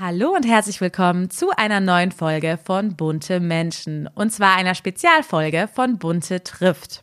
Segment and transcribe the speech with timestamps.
[0.00, 5.68] Hallo und herzlich willkommen zu einer neuen Folge von Bunte Menschen und zwar einer Spezialfolge
[5.74, 7.02] von Bunte trifft.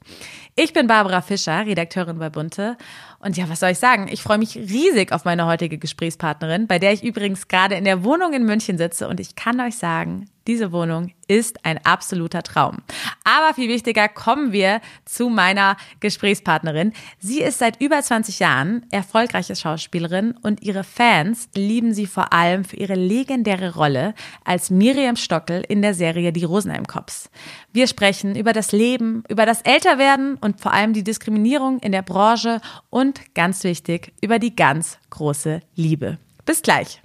[0.57, 2.77] Ich bin Barbara Fischer, Redakteurin bei Bunte
[3.19, 4.07] und ja, was soll ich sagen?
[4.09, 8.05] Ich freue mich riesig auf meine heutige Gesprächspartnerin, bei der ich übrigens gerade in der
[8.05, 12.77] Wohnung in München sitze und ich kann euch sagen, diese Wohnung ist ein absoluter Traum.
[13.23, 16.93] Aber viel wichtiger kommen wir zu meiner Gesprächspartnerin.
[17.17, 22.63] Sie ist seit über 20 Jahren erfolgreiche Schauspielerin und ihre Fans lieben sie vor allem
[22.63, 24.13] für ihre legendäre Rolle
[24.43, 27.31] als Miriam Stockel in der Serie Die Rosenheim Cops.
[27.75, 32.03] Wir sprechen über das Leben, über das Älterwerden und vor allem die Diskriminierung in der
[32.03, 36.17] Branche und ganz wichtig, über die ganz große Liebe.
[36.45, 37.01] Bis gleich.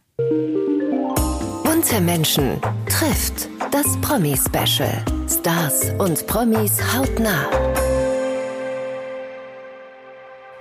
[1.65, 5.05] Bunte Menschen trifft das Promi-Special.
[5.29, 7.51] Stars und Promis hautnah.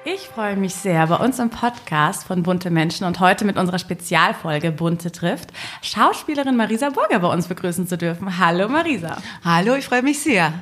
[0.05, 3.79] Ich freue mich sehr, bei uns im Podcast von Bunte Menschen und heute mit unserer
[3.79, 5.49] Spezialfolge Bunte trifft,
[5.81, 8.39] Schauspielerin Marisa Burger bei uns begrüßen zu dürfen.
[8.39, 9.17] Hallo Marisa.
[9.43, 10.53] Hallo, ich freue mich sehr.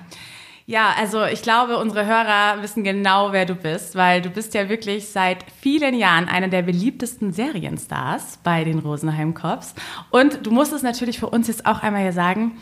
[0.65, 4.69] Ja, also ich glaube, unsere Hörer wissen genau, wer du bist, weil du bist ja
[4.69, 9.75] wirklich seit vielen Jahren einer der beliebtesten Serienstars bei den Rosenheim Cops.
[10.09, 12.57] Und du musst es natürlich für uns jetzt auch einmal hier sagen,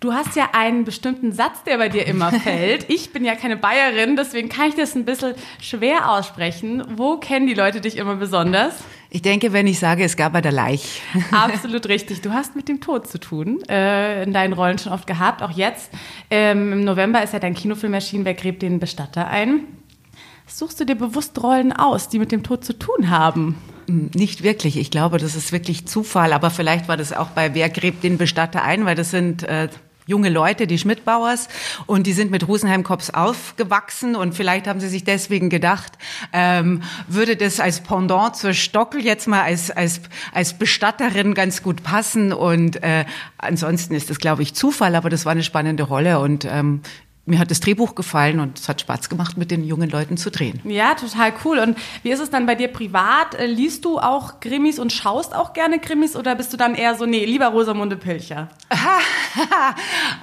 [0.00, 2.88] Du hast ja einen bestimmten Satz, der bei dir immer fällt.
[2.88, 6.84] Ich bin ja keine Bayerin, deswegen kann ich das ein bisschen schwer aussprechen.
[6.96, 8.74] Wo kennen die Leute dich immer besonders?
[9.10, 11.02] Ich denke, wenn ich sage, es gab bei der Leich.
[11.32, 12.20] Absolut richtig.
[12.20, 15.50] Du hast mit dem Tod zu tun, äh, in deinen Rollen schon oft gehabt, auch
[15.50, 15.90] jetzt.
[16.30, 19.62] Ähm, Im November ist ja dein Kinofilm erschienen, Wer gräbt den Bestatter ein?
[20.46, 23.56] Suchst du dir bewusst Rollen aus, die mit dem Tod zu tun haben?
[23.88, 24.76] Hm, nicht wirklich.
[24.76, 26.32] Ich glaube, das ist wirklich Zufall.
[26.32, 29.68] Aber vielleicht war das auch bei Wer gräbt den Bestatter ein, weil das sind äh,
[30.08, 31.48] junge Leute, die Schmidtbauers,
[31.86, 35.92] und die sind mit Rosenheim Cops aufgewachsen und vielleicht haben sie sich deswegen gedacht,
[36.32, 40.00] ähm, würde das als Pendant zur Stockel jetzt mal als, als,
[40.32, 42.32] als Bestatterin ganz gut passen?
[42.32, 43.04] Und äh,
[43.36, 46.80] ansonsten ist das, glaube ich, Zufall, aber das war eine spannende Rolle und ähm,
[47.28, 50.30] mir hat das Drehbuch gefallen und es hat Spaß gemacht, mit den jungen Leuten zu
[50.30, 50.60] drehen.
[50.64, 51.58] Ja, total cool.
[51.58, 53.34] Und wie ist es dann bei dir privat?
[53.34, 56.94] Äh, liest du auch Krimis und schaust auch gerne Krimis oder bist du dann eher
[56.94, 58.48] so, nee, lieber Rosamunde Pilcher?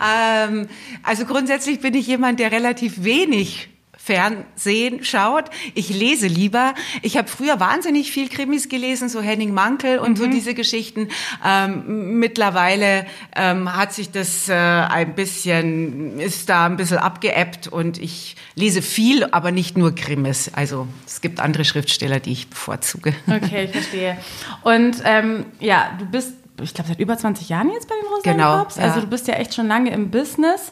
[0.03, 0.67] ähm,
[1.03, 3.69] also grundsätzlich bin ich jemand, der relativ wenig
[4.05, 5.45] Fernsehen schaut.
[5.73, 6.75] Ich lese lieber.
[7.01, 10.15] Ich habe früher wahnsinnig viel Krimis gelesen, so Henning Mankel und mhm.
[10.15, 11.09] so diese Geschichten.
[11.43, 17.97] Ähm, mittlerweile ähm, hat sich das äh, ein bisschen, ist da ein bisschen abgeebbt und
[17.97, 20.51] ich lese viel, aber nicht nur Krimis.
[20.53, 23.15] Also es gibt andere Schriftsteller, die ich bevorzuge.
[23.27, 24.17] Okay, ich verstehe.
[24.61, 28.37] Und ähm, ja, du bist ich glaube, seit über 20 Jahren jetzt bei den Rosenheim
[28.37, 28.77] genau, Corps.
[28.79, 29.01] Also ja.
[29.01, 30.71] du bist ja echt schon lange im Business.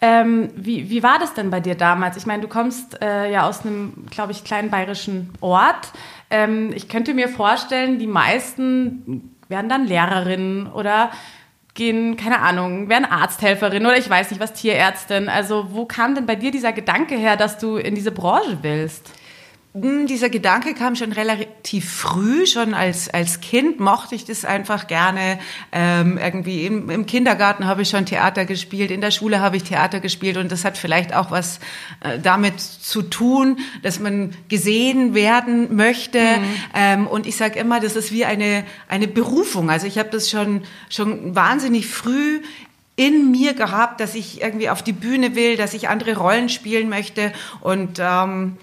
[0.00, 2.16] Ähm, wie, wie war das denn bei dir damals?
[2.16, 5.90] Ich meine, du kommst äh, ja aus einem, glaube ich, kleinen bayerischen Ort.
[6.30, 11.10] Ähm, ich könnte mir vorstellen, die meisten werden dann Lehrerinnen oder
[11.74, 15.28] gehen, keine Ahnung, werden Arzthelferin oder ich weiß nicht was, Tierärztin.
[15.28, 19.12] Also wo kam denn bei dir dieser Gedanke her, dass du in diese Branche willst?
[19.72, 24.88] Hm, dieser Gedanke kam schon relativ früh, schon als, als Kind mochte ich das einfach
[24.88, 25.38] gerne.
[25.70, 29.62] Ähm, irgendwie im, im Kindergarten habe ich schon Theater gespielt, in der Schule habe ich
[29.62, 31.60] Theater gespielt und das hat vielleicht auch was
[32.00, 36.18] äh, damit zu tun, dass man gesehen werden möchte.
[36.18, 36.44] Mhm.
[36.74, 39.70] Ähm, und ich sage immer, das ist wie eine, eine Berufung.
[39.70, 42.40] Also ich habe das schon, schon wahnsinnig früh
[42.96, 46.88] in mir gehabt, dass ich irgendwie auf die Bühne will, dass ich andere Rollen spielen
[46.88, 48.58] möchte und ähm,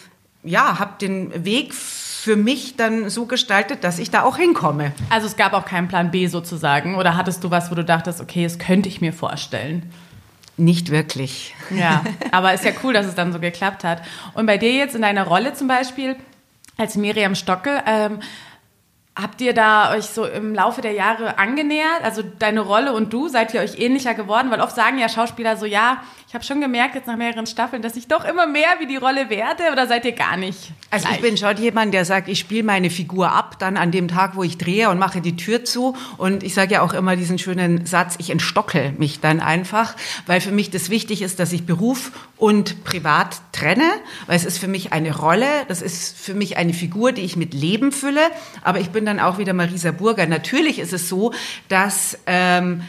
[0.47, 4.91] ja, habe den Weg für mich dann so gestaltet, dass ich da auch hinkomme.
[5.09, 8.19] Also es gab auch keinen Plan B sozusagen oder hattest du was, wo du dachtest,
[8.19, 9.91] okay, das könnte ich mir vorstellen?
[10.57, 11.55] Nicht wirklich.
[11.69, 14.01] Ja, aber ist ja cool, dass es dann so geklappt hat.
[14.33, 16.15] Und bei dir jetzt in deiner Rolle zum Beispiel
[16.77, 18.19] als Miriam Stockel, ähm,
[19.19, 22.03] Habt ihr da euch so im Laufe der Jahre angenähert?
[22.03, 24.51] Also deine Rolle und du, seid ihr euch ähnlicher geworden?
[24.51, 27.81] Weil oft sagen ja Schauspieler so, ja, ich habe schon gemerkt jetzt nach mehreren Staffeln,
[27.81, 30.71] dass ich doch immer mehr wie die Rolle werde oder seid ihr gar nicht?
[30.91, 34.07] Also ich bin schon jemand, der sagt, ich spiele meine Figur ab, dann an dem
[34.07, 35.95] Tag, wo ich drehe und mache die Tür zu.
[36.17, 39.95] Und ich sage ja auch immer diesen schönen Satz, ich entstockel mich dann einfach,
[40.27, 43.89] weil für mich das wichtig ist, dass ich Beruf und Privat trenne,
[44.27, 47.35] weil es ist für mich eine Rolle, das ist für mich eine Figur, die ich
[47.35, 48.21] mit Leben fülle,
[48.61, 50.27] aber ich bin dann auch wieder Marisa Burger.
[50.27, 51.33] Natürlich ist es so,
[51.69, 52.81] dass ähm,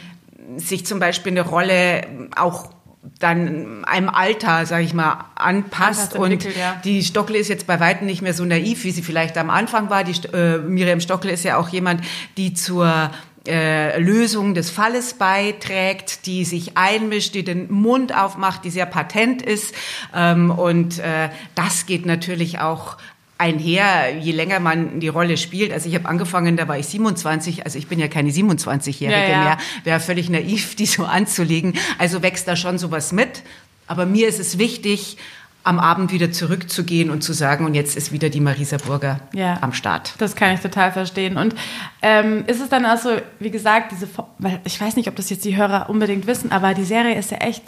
[0.57, 2.71] sich zum Beispiel eine Rolle auch
[3.19, 6.15] dann einem Alter, sage ich mal, anpasst.
[6.15, 6.79] Und ja.
[6.83, 9.89] die Stockle ist jetzt bei weitem nicht mehr so naiv, wie sie vielleicht am Anfang
[9.89, 10.03] war.
[10.03, 12.01] Die äh, Miriam Stockle ist ja auch jemand,
[12.37, 13.11] die zur
[13.47, 19.41] äh, Lösung des Falles beiträgt, die sich einmischt, die den Mund aufmacht, die sehr patent
[19.41, 19.73] ist.
[20.13, 22.97] Ähm, und äh, das geht natürlich auch
[23.39, 25.71] einher, je länger man die Rolle spielt.
[25.73, 29.29] Also ich habe angefangen, da war ich 27, also ich bin ja keine 27-Jährige Ja,
[29.29, 29.43] ja.
[29.43, 29.57] mehr.
[29.85, 31.73] Wäre völlig naiv, die so anzulegen.
[31.97, 33.41] Also wächst da schon sowas mit.
[33.87, 35.17] Aber mir ist es wichtig,
[35.63, 39.57] am Abend wieder zurückzugehen und zu sagen, und jetzt ist wieder die Marisa Burger Ja.
[39.61, 40.13] am Start.
[40.17, 41.37] Das kann ich total verstehen.
[41.37, 41.55] Und
[42.01, 43.09] ähm, ist es dann also,
[43.39, 44.07] wie gesagt, diese,
[44.37, 47.31] weil ich weiß nicht, ob das jetzt die Hörer unbedingt wissen, aber die Serie ist
[47.31, 47.63] ja echt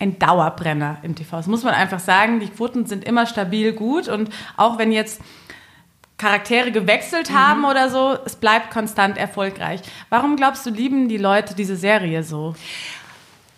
[0.00, 1.36] ein Dauerbrenner im TV.
[1.36, 2.40] Das muss man einfach sagen.
[2.40, 5.20] Die Quoten sind immer stabil gut und auch wenn jetzt
[6.16, 9.80] Charaktere gewechselt haben oder so, es bleibt konstant erfolgreich.
[10.10, 12.54] Warum glaubst du, lieben die Leute diese Serie so?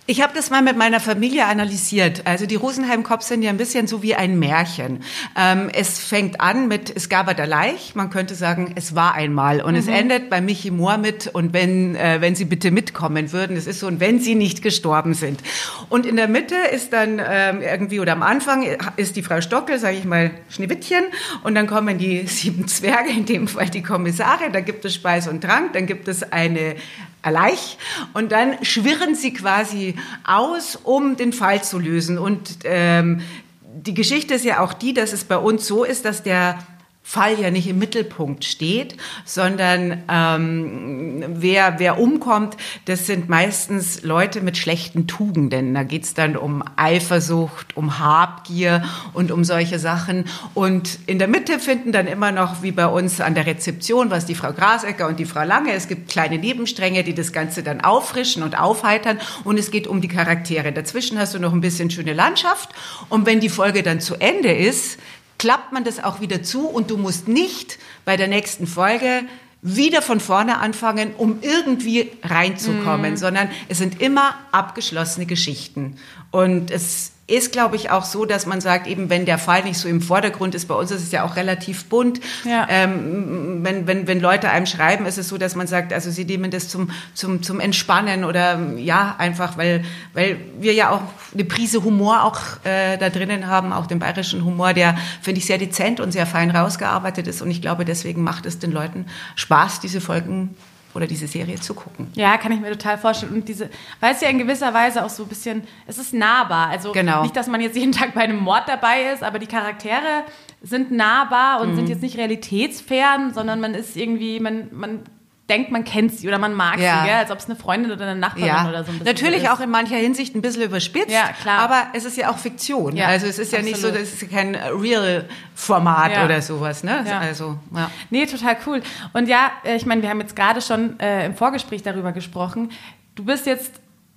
[0.08, 2.22] Ich habe das mal mit meiner Familie analysiert.
[2.26, 5.02] Also die Rosenheim Cops sind ja ein bisschen so wie ein Märchen.
[5.36, 7.96] Ähm, es fängt an mit Es gab der Leich.
[7.96, 9.60] Man könnte sagen, es war einmal.
[9.60, 13.56] Und es endet bei Michi Mohr mit und wenn, äh, wenn Sie bitte mitkommen würden.
[13.56, 15.40] Es ist so, und wenn Sie nicht gestorben sind.
[15.88, 18.64] Und in der Mitte ist dann ähm, irgendwie, oder am Anfang
[18.96, 21.02] ist die Frau Stockel, sage ich mal, Schneewittchen.
[21.42, 24.52] Und dann kommen die sieben Zwerge, in dem Fall die Kommissare.
[24.52, 25.72] Da gibt es Speis und Trank.
[25.72, 26.76] Dann gibt es eine
[27.24, 27.78] Leich
[28.14, 32.18] und dann schwirren sie quasi aus, um den Fall zu lösen.
[32.18, 33.20] Und ähm,
[33.62, 36.58] die Geschichte ist ja auch die, dass es bei uns so ist, dass der
[37.08, 42.56] Fall ja nicht im Mittelpunkt steht, sondern ähm, wer, wer umkommt,
[42.86, 45.72] das sind meistens Leute mit schlechten Tugenden.
[45.72, 48.82] Da geht's dann um Eifersucht, um Habgier
[49.12, 50.24] und um solche Sachen.
[50.52, 54.26] Und in der Mitte finden dann immer noch, wie bei uns an der Rezeption, was
[54.26, 57.82] die Frau Grasecker und die Frau Lange, es gibt kleine Nebenstränge, die das Ganze dann
[57.82, 59.20] auffrischen und aufheitern.
[59.44, 60.72] Und es geht um die Charaktere.
[60.72, 62.70] Dazwischen hast du noch ein bisschen schöne Landschaft.
[63.08, 64.98] Und wenn die Folge dann zu Ende ist,
[65.38, 69.22] klappt man das auch wieder zu und du musst nicht bei der nächsten Folge
[69.62, 75.96] wieder von vorne anfangen, um irgendwie reinzukommen, sondern es sind immer abgeschlossene Geschichten.
[76.30, 79.78] Und es ist, glaube ich, auch so, dass man sagt, eben wenn der Fall nicht
[79.78, 82.20] so im Vordergrund ist, bei uns ist es ja auch relativ bunt.
[82.44, 82.68] Ja.
[82.70, 86.24] Ähm, wenn, wenn, wenn Leute einem schreiben, ist es so, dass man sagt, also sie
[86.24, 91.02] nehmen das zum, zum, zum Entspannen oder ja, einfach, weil, weil wir ja auch
[91.34, 95.46] eine Prise Humor auch äh, da drinnen haben, auch den bayerischen Humor, der, finde ich,
[95.46, 97.42] sehr dezent und sehr fein rausgearbeitet ist.
[97.42, 100.54] Und ich glaube, deswegen macht es den Leuten Spaß, diese Folgen
[100.96, 102.10] oder diese Serie zu gucken.
[102.14, 103.32] Ja, kann ich mir total vorstellen.
[103.34, 103.70] Und diese,
[104.00, 106.68] weil es ja in gewisser Weise auch so ein bisschen, es ist nahbar.
[106.70, 107.22] Also Genau.
[107.22, 110.24] nicht, dass man jetzt jeden Tag bei einem Mord dabei ist, aber die Charaktere
[110.62, 111.76] sind nahbar und Mhm.
[111.76, 115.00] sind jetzt nicht realitätsfern, sondern man ist irgendwie, man, man
[115.48, 117.00] denkt, man kennt sie oder man mag Ja.
[117.02, 117.16] sie, gell?
[117.16, 119.50] als ob es eine Freundin oder eine Nachbarin Ja, oder so ein bisschen natürlich ist.
[119.50, 121.60] auch in mancher Hinsicht ein bisschen überspitzt, Ja, klar.
[121.60, 122.96] aber es ist ja auch Fiktion.
[122.96, 124.06] Ja, also es ist ja nicht so, absolut.
[124.12, 126.24] das ist kein Real-Format Ja.
[126.24, 126.82] oder sowas.
[126.84, 127.04] Ne?
[127.20, 127.90] Also, ja.
[128.10, 128.82] Nee, total cool.
[129.12, 132.70] Und ja, äh, ich meine, wir haben jetzt gerade schon äh, im Vorgespräch darüber gesprochen.
[133.14, 133.72] Du bist jetzt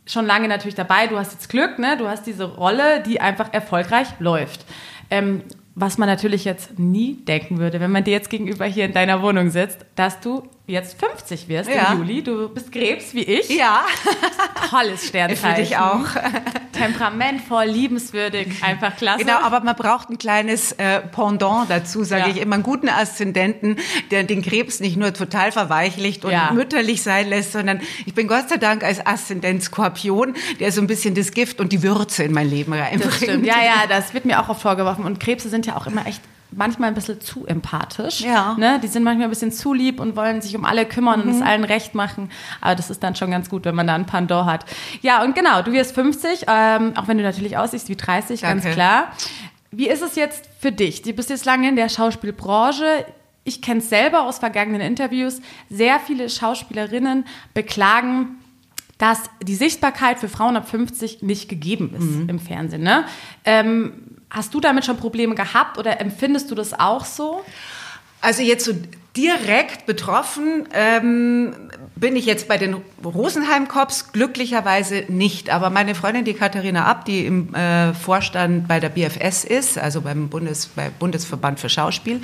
[0.06, 1.96] schon lange natürlich dabei, du hast jetzt Glück, ne?
[1.98, 4.66] Du hast diese Rolle, die einfach erfolgreich läuft.
[5.12, 5.44] Ähm,
[5.76, 9.22] was man natürlich jetzt nie denken würde, wenn man dir jetzt gegenüber hier in deiner
[9.22, 11.92] Wohnung sitzt, dass du jetzt 50 wirst Ja.
[11.94, 12.24] im Juli.
[12.24, 13.50] Du bist Krebs wie ich.
[13.50, 13.82] ja,
[14.70, 15.56] Tolles Sternzeichen.
[15.56, 16.06] für dich auch.
[16.72, 19.20] Temperamentvoll, liebenswürdig, einfach klasse.
[19.26, 22.28] Genau, aber man braucht ein kleines äh, Pendant dazu, sage Ja.
[22.30, 23.78] ich immer, einen guten Aszendenten,
[24.12, 26.52] der den Krebs nicht nur total verweichlicht und Ja.
[26.54, 30.88] mütterlich sein lässt, sondern ich bin Gott sei Dank als Aszendent Skorpion, der so ein
[30.88, 33.46] bisschen das Gift und die Würze in mein Leben reinbringt.
[33.46, 35.04] Ja, ja, das wird mir auch oft vorgeworfen.
[35.04, 38.22] Und Krebse sind ja auch immer echt manchmal ein bisschen zu empathisch.
[38.22, 38.56] Ja.
[38.58, 38.80] Ne?
[38.82, 41.28] Die sind manchmal ein bisschen zu lieb und wollen sich um alle kümmern Mhm.
[41.30, 42.30] und es allen recht machen.
[42.62, 44.66] Aber das ist dann schon ganz gut, wenn man da ein Pendant hat.
[45.02, 48.64] Ja, und genau, du wirst 50, ähm, auch wenn du natürlich aussiehst wie 30, ganz
[48.64, 48.76] Danke.
[48.76, 49.12] klar.
[49.72, 51.04] Wie ist es jetzt für dich?
[51.04, 53.06] Du bist jetzt lange in der Schauspielbranche.
[53.44, 55.42] Ich kenne es selber aus vergangenen Interviews.
[55.70, 58.38] Sehr viele Schauspielerinnen beklagen,
[58.98, 62.30] dass die Sichtbarkeit für Frauen ab 50 nicht gegeben ist Mhm.
[62.30, 62.84] im Fernsehen.
[62.84, 63.06] Ne?
[63.46, 67.44] Ähm, hast du damit schon Probleme gehabt oder empfindest du das auch so?
[68.22, 68.74] Also jetzt so
[69.18, 71.54] direkt betroffen ähm,
[71.96, 75.50] bin ich jetzt bei den Rosenheim-Cops glücklicherweise nicht.
[75.50, 80.02] Aber meine Freundin, die Katharina Abt, die im äh, Vorstand bei der BFS ist, also
[80.02, 82.22] beim Bundes, bei Bundesverband für Schauspiel,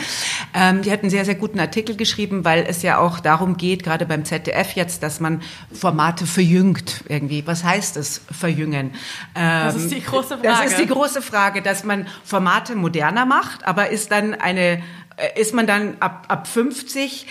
[0.54, 3.84] ähm, die hat einen sehr, sehr guten Artikel geschrieben, weil es ja auch darum geht,
[3.84, 5.42] gerade beim ZDF jetzt, dass man
[5.74, 7.46] Formate verjüngt irgendwie.
[7.46, 8.92] Was heißt das, verjüngen?
[9.36, 10.70] Ähm, Das ist die große Das Frage.
[10.70, 14.82] ist die große Frage, dass man Formate moderner macht, aber ist dann eine,
[15.36, 17.26] ist man dann ab, ab 50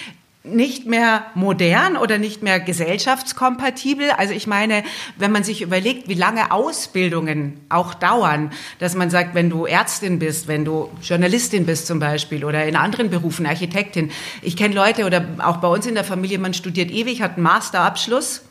[0.45, 4.11] nicht mehr modern oder nicht mehr gesellschaftskompatibel.
[4.11, 4.85] Also ich meine,
[5.17, 10.19] wenn man sich überlegt, wie lange Ausbildungen auch dauern, dass man sagt, wenn du Ärztin
[10.19, 14.11] bist, wenn du Journalistin bist zum Beispiel oder in anderen Berufen, Architektin.
[14.43, 17.43] Ich kenne Leute oder auch bei uns in der Familie, man studiert ewig, hat einen
[17.45, 18.43] Masterabschluss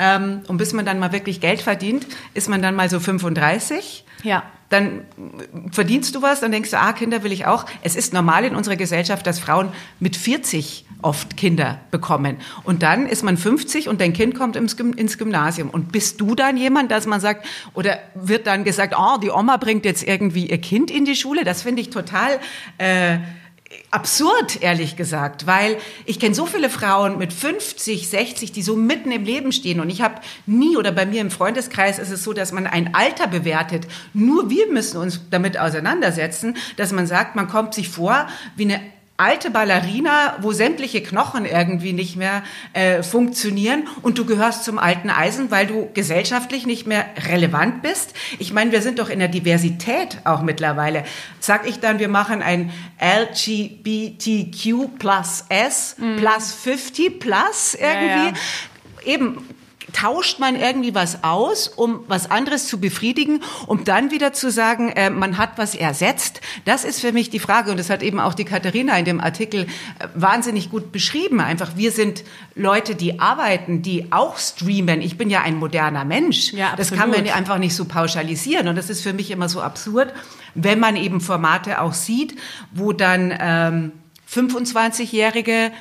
[0.00, 4.04] Ähm, und bis man dann mal wirklich Geld verdient, ist man dann mal so 35.
[4.24, 4.42] Ja.
[4.70, 5.02] Dann
[5.72, 7.66] verdienst du was, dann denkst du, ah, Kinder will ich auch.
[7.82, 12.36] Es ist normal in unserer Gesellschaft, dass Frauen mit 40 oft Kinder bekommen.
[12.64, 15.68] Und dann ist man 50 und dein Kind kommt ins Gymnasium.
[15.68, 19.58] Und bist du dann jemand, dass man sagt, oder wird dann gesagt, oh, die Oma
[19.58, 21.44] bringt jetzt irgendwie ihr Kind in die Schule?
[21.44, 22.40] Das finde ich total...
[22.78, 23.18] Äh,
[23.90, 29.12] absurd, ehrlich gesagt, weil ich kenne so viele Frauen mit 50, 60, die so mitten
[29.12, 32.32] im Leben stehen und ich habe nie oder bei mir im Freundeskreis ist es so,
[32.32, 33.86] dass man ein Alter bewertet.
[34.12, 38.80] Nur wir müssen uns damit auseinandersetzen, dass man sagt, man kommt sich vor wie eine
[39.20, 45.10] alte Ballerina, wo sämtliche Knochen irgendwie nicht mehr äh, funktionieren und du gehörst zum alten
[45.10, 48.14] Eisen, weil du gesellschaftlich nicht mehr relevant bist.
[48.38, 51.04] Ich meine, wir sind doch in der Diversität auch mittlerweile.
[51.38, 56.16] Sag ich dann, wir machen ein LGBTQ plus S mm.
[56.16, 57.90] plus 50 plus irgendwie.
[57.90, 58.32] Ja, ja.
[59.04, 59.46] Eben
[59.92, 64.90] tauscht man irgendwie was aus, um was anderes zu befriedigen, um dann wieder zu sagen,
[64.90, 66.40] äh, man hat was ersetzt.
[66.64, 69.20] Das ist für mich die Frage und das hat eben auch die Katharina in dem
[69.20, 71.40] Artikel äh, wahnsinnig gut beschrieben.
[71.40, 75.00] Einfach, wir sind Leute, die arbeiten, die auch streamen.
[75.00, 76.52] Ich bin ja ein moderner Mensch.
[76.52, 79.60] Ja, das kann man einfach nicht so pauschalisieren und das ist für mich immer so
[79.60, 80.12] absurd,
[80.54, 82.36] wenn man eben Formate auch sieht,
[82.72, 83.92] wo dann ähm,
[84.32, 85.72] 25-Jährige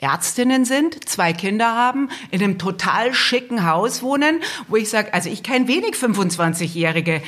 [0.00, 5.28] Ärztinnen sind, zwei Kinder haben, in einem total schicken Haus wohnen, wo ich sage, also
[5.28, 7.22] ich kenne wenig 25-Jährige,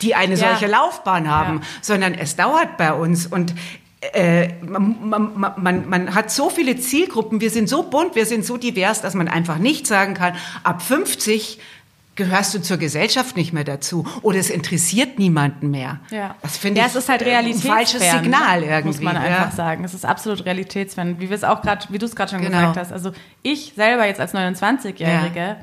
[0.00, 0.50] die eine ja.
[0.50, 1.66] solche Laufbahn haben, ja.
[1.82, 3.54] sondern es dauert bei uns und
[4.00, 8.44] äh, man, man, man, man hat so viele Zielgruppen, wir sind so bunt, wir sind
[8.44, 11.58] so divers, dass man einfach nicht sagen kann, ab 50
[12.18, 16.00] gehörst du zur Gesellschaft nicht mehr dazu oder es interessiert niemanden mehr.
[16.10, 16.34] Ja.
[16.42, 18.10] Das finde ja, ich es ist halt Realitätsfern, ein falsches ne?
[18.10, 18.86] Signal irgendwie.
[18.88, 19.56] Muss man einfach ja.
[19.56, 19.84] sagen.
[19.84, 22.58] Es ist absolut realitätsfern, wie wir es auch gerade, wie du es gerade schon genau.
[22.58, 22.92] gesagt hast.
[22.92, 25.56] Also ich selber jetzt als 29-Jährige ja.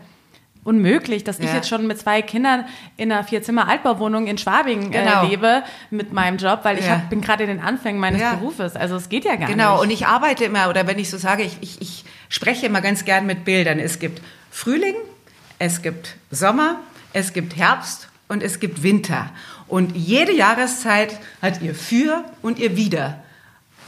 [0.64, 1.44] unmöglich, dass ja.
[1.44, 2.64] ich jetzt schon mit zwei Kindern
[2.96, 5.26] in einer Vierzimmer-Altbauwohnung in Schwabing äh, genau.
[5.26, 8.36] äh, lebe mit meinem Job, weil ich hab, bin gerade in den Anfängen meines ja.
[8.36, 8.78] Berufes.
[8.78, 9.50] Also es geht ja gar genau.
[9.50, 9.58] nicht.
[9.58, 12.80] Genau, und ich arbeite immer, oder wenn ich so sage, ich, ich, ich spreche immer
[12.80, 13.78] ganz gern mit Bildern.
[13.78, 14.96] Es gibt Frühling,
[15.60, 16.80] es gibt Sommer,
[17.14, 19.30] es gibt Herbst und es gibt Winter.
[19.68, 23.24] Und jede Jahreszeit hat ihr Für und ihr Wider.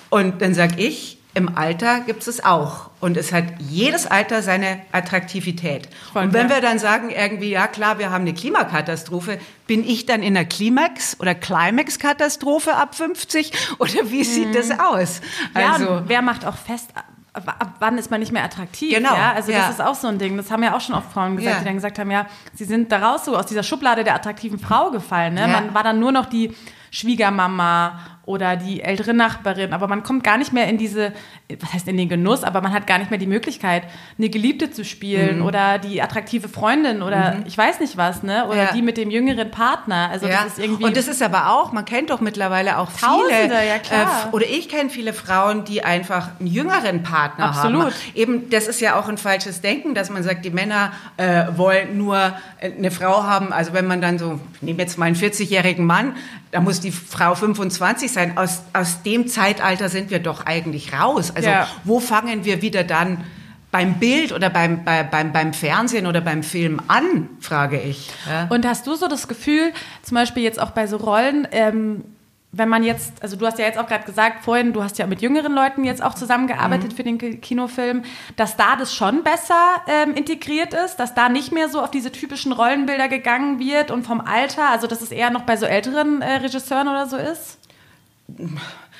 [0.09, 2.89] Und dann sage ich, im Alter gibt es es auch.
[2.99, 5.87] Und es hat jedes Alter seine Attraktivität.
[6.11, 10.07] Voll und wenn wir dann sagen, irgendwie, ja klar, wir haben eine Klimakatastrophe, bin ich
[10.07, 13.51] dann in der Klimax- oder Climax-Katastrophe ab 50?
[13.77, 14.53] Oder wie sieht mhm.
[14.53, 15.21] das aus?
[15.53, 16.89] Also, ja, wer macht auch fest,
[17.45, 18.95] ab wann ist man nicht mehr attraktiv?
[18.95, 19.13] Genau.
[19.13, 19.33] Ja?
[19.33, 19.59] Also ja.
[19.59, 20.37] das ist auch so ein Ding.
[20.37, 21.59] Das haben ja auch schon oft Frauen gesagt, ja.
[21.59, 24.91] die dann gesagt haben, ja, sie sind daraus so aus dieser Schublade der attraktiven Frau
[24.91, 25.33] gefallen.
[25.33, 25.47] Ne?
[25.47, 26.55] Man war dann nur noch die
[26.91, 31.13] Schwiegermama oder die ältere Nachbarin, aber man kommt gar nicht mehr in diese,
[31.61, 33.83] was heißt in den Genuss, aber man hat gar nicht mehr die Möglichkeit,
[34.17, 35.45] eine Geliebte zu spielen mhm.
[35.45, 37.43] oder die attraktive Freundin oder mhm.
[37.47, 38.45] ich weiß nicht was, ne?
[38.47, 38.73] Oder ja.
[38.73, 40.09] die mit dem jüngeren Partner.
[40.11, 40.43] Also ja.
[40.43, 40.83] das ist irgendwie.
[40.83, 43.65] Und das ist aber auch, man kennt doch mittlerweile auch Tausende, viele.
[43.65, 44.27] ja klar.
[44.27, 47.85] Äh, oder ich kenne viele Frauen, die einfach einen jüngeren Partner Absolut.
[47.85, 47.93] haben.
[48.13, 51.97] Eben, das ist ja auch ein falsches Denken, dass man sagt, die Männer äh, wollen
[51.97, 53.53] nur äh, eine Frau haben.
[53.53, 56.17] Also wenn man dann so, ich nehme jetzt mal einen 40-jährigen Mann,
[56.51, 58.16] da muss die Frau 25 sein.
[58.35, 61.31] Aus, aus dem Zeitalter sind wir doch eigentlich raus.
[61.35, 61.67] Also ja.
[61.83, 63.23] wo fangen wir wieder dann
[63.71, 68.09] beim Bild oder beim, bei, beim, beim Fernsehen oder beim Film an, frage ich.
[68.29, 68.47] Ja.
[68.49, 72.03] Und hast du so das Gefühl, zum Beispiel jetzt auch bei so Rollen, ähm,
[72.53, 75.05] wenn man jetzt, also du hast ja jetzt auch gerade gesagt, vorhin, du hast ja
[75.05, 76.95] mit jüngeren Leuten jetzt auch zusammengearbeitet mhm.
[76.95, 78.03] für den Kinofilm,
[78.35, 82.11] dass da das schon besser ähm, integriert ist, dass da nicht mehr so auf diese
[82.11, 86.21] typischen Rollenbilder gegangen wird und vom Alter, also dass es eher noch bei so älteren
[86.21, 87.59] äh, Regisseuren oder so ist?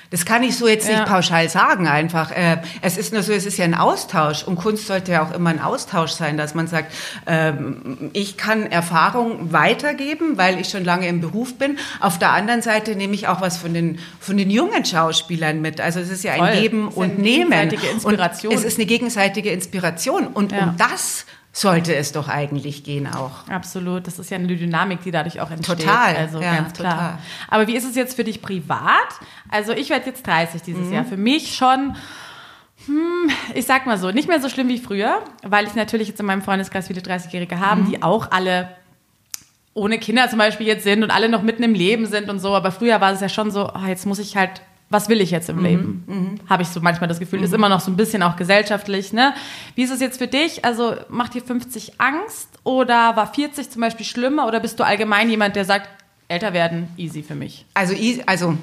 [0.10, 1.06] Das kann ich so jetzt nicht ja.
[1.06, 2.32] pauschal sagen einfach.
[2.32, 5.34] Äh, es ist nur so, es ist ja ein Austausch und Kunst sollte ja auch
[5.34, 6.94] immer ein Austausch sein, dass man sagt,
[7.26, 11.78] ähm, ich kann Erfahrung weitergeben, weil ich schon lange im Beruf bin.
[12.00, 15.82] Auf der anderen Seite nehme ich auch was von den, von den jungen Schauspielern mit.
[15.82, 16.62] Also es ist ja ein Voll.
[16.62, 17.72] Geben und Nehmen.
[17.72, 18.54] Inspiration.
[18.54, 20.28] Und es ist eine gegenseitige Inspiration.
[20.28, 20.64] Und ja.
[20.64, 21.26] um das
[21.60, 23.48] sollte es doch eigentlich gehen auch.
[23.50, 24.06] Absolut.
[24.06, 25.80] Das ist ja eine Dynamik, die dadurch auch entsteht.
[25.80, 26.16] Total.
[26.16, 26.94] Also ja, ganz klar.
[26.94, 27.18] Total.
[27.48, 28.88] Aber wie ist es jetzt für dich privat?
[29.50, 30.94] Also ich werde jetzt 30 dieses mhm.
[30.94, 31.06] Jahr.
[31.06, 31.96] Für mich schon,
[32.86, 36.20] hm, ich sag mal so, nicht mehr so schlimm wie früher, weil ich natürlich jetzt
[36.20, 37.90] in meinem Freundeskreis viele 30-Jährige habe, mhm.
[37.90, 38.70] die auch alle
[39.74, 42.56] ohne Kinder zum Beispiel jetzt sind und alle noch mitten im Leben sind und so.
[42.56, 45.32] Aber früher war es ja schon so, oh, jetzt muss ich halt was will ich
[45.32, 45.65] jetzt im mhm.
[45.65, 46.03] Leben?
[46.08, 46.50] Mhm.
[46.50, 47.46] Habe ich so manchmal das Gefühl, mhm.
[47.46, 49.13] ist immer noch so ein bisschen auch gesellschaftlich.
[49.13, 49.34] Ne?
[49.75, 50.63] Wie ist es jetzt für dich?
[50.63, 55.29] Also macht dir 50 Angst oder war 40 zum Beispiel schlimmer oder bist du allgemein
[55.29, 55.89] jemand, der sagt,
[56.29, 57.65] älter werden, easy für mich?
[57.74, 58.58] Also, also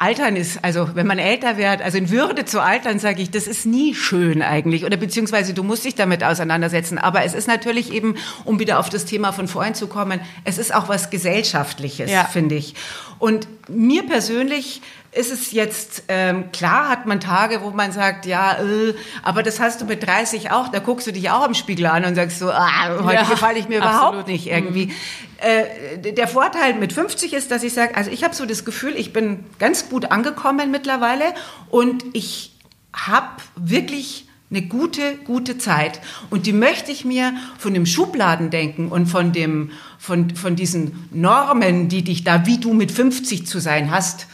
[0.00, 3.48] Altern ist, also wenn man älter wird, also in Würde zu altern, sage ich, das
[3.48, 4.84] ist nie schön eigentlich.
[4.84, 6.98] Oder beziehungsweise du musst dich damit auseinandersetzen.
[6.98, 10.56] Aber es ist natürlich eben, um wieder auf das Thema von vorhin zu kommen, es
[10.56, 12.24] ist auch was Gesellschaftliches, Ja.
[12.24, 12.74] finde ich.
[13.18, 14.82] Und mir persönlich
[15.12, 19.58] ist es jetzt, ähm, klar hat man Tage, wo man sagt, ja, äh, aber das
[19.58, 22.38] hast du mit 30 auch, da guckst du dich auch im Spiegel an und sagst
[22.38, 24.08] so, ah, heute Ja, gefalle ich mir absolut.
[24.10, 24.92] überhaupt nicht irgendwie.
[25.38, 28.94] Äh, der Vorteil mit 50 ist, dass ich sage, also ich habe so das Gefühl,
[28.96, 31.24] ich bin ganz gut angekommen mittlerweile
[31.70, 32.52] und ich
[32.92, 36.00] habe wirklich eine gute, gute Zeit.
[36.30, 41.88] Und die möchte ich mir von dem Schubladendenken und von, dem, von, von diesen Normen,
[41.88, 44.26] die dich da, wie du mit 50 zu sein hast,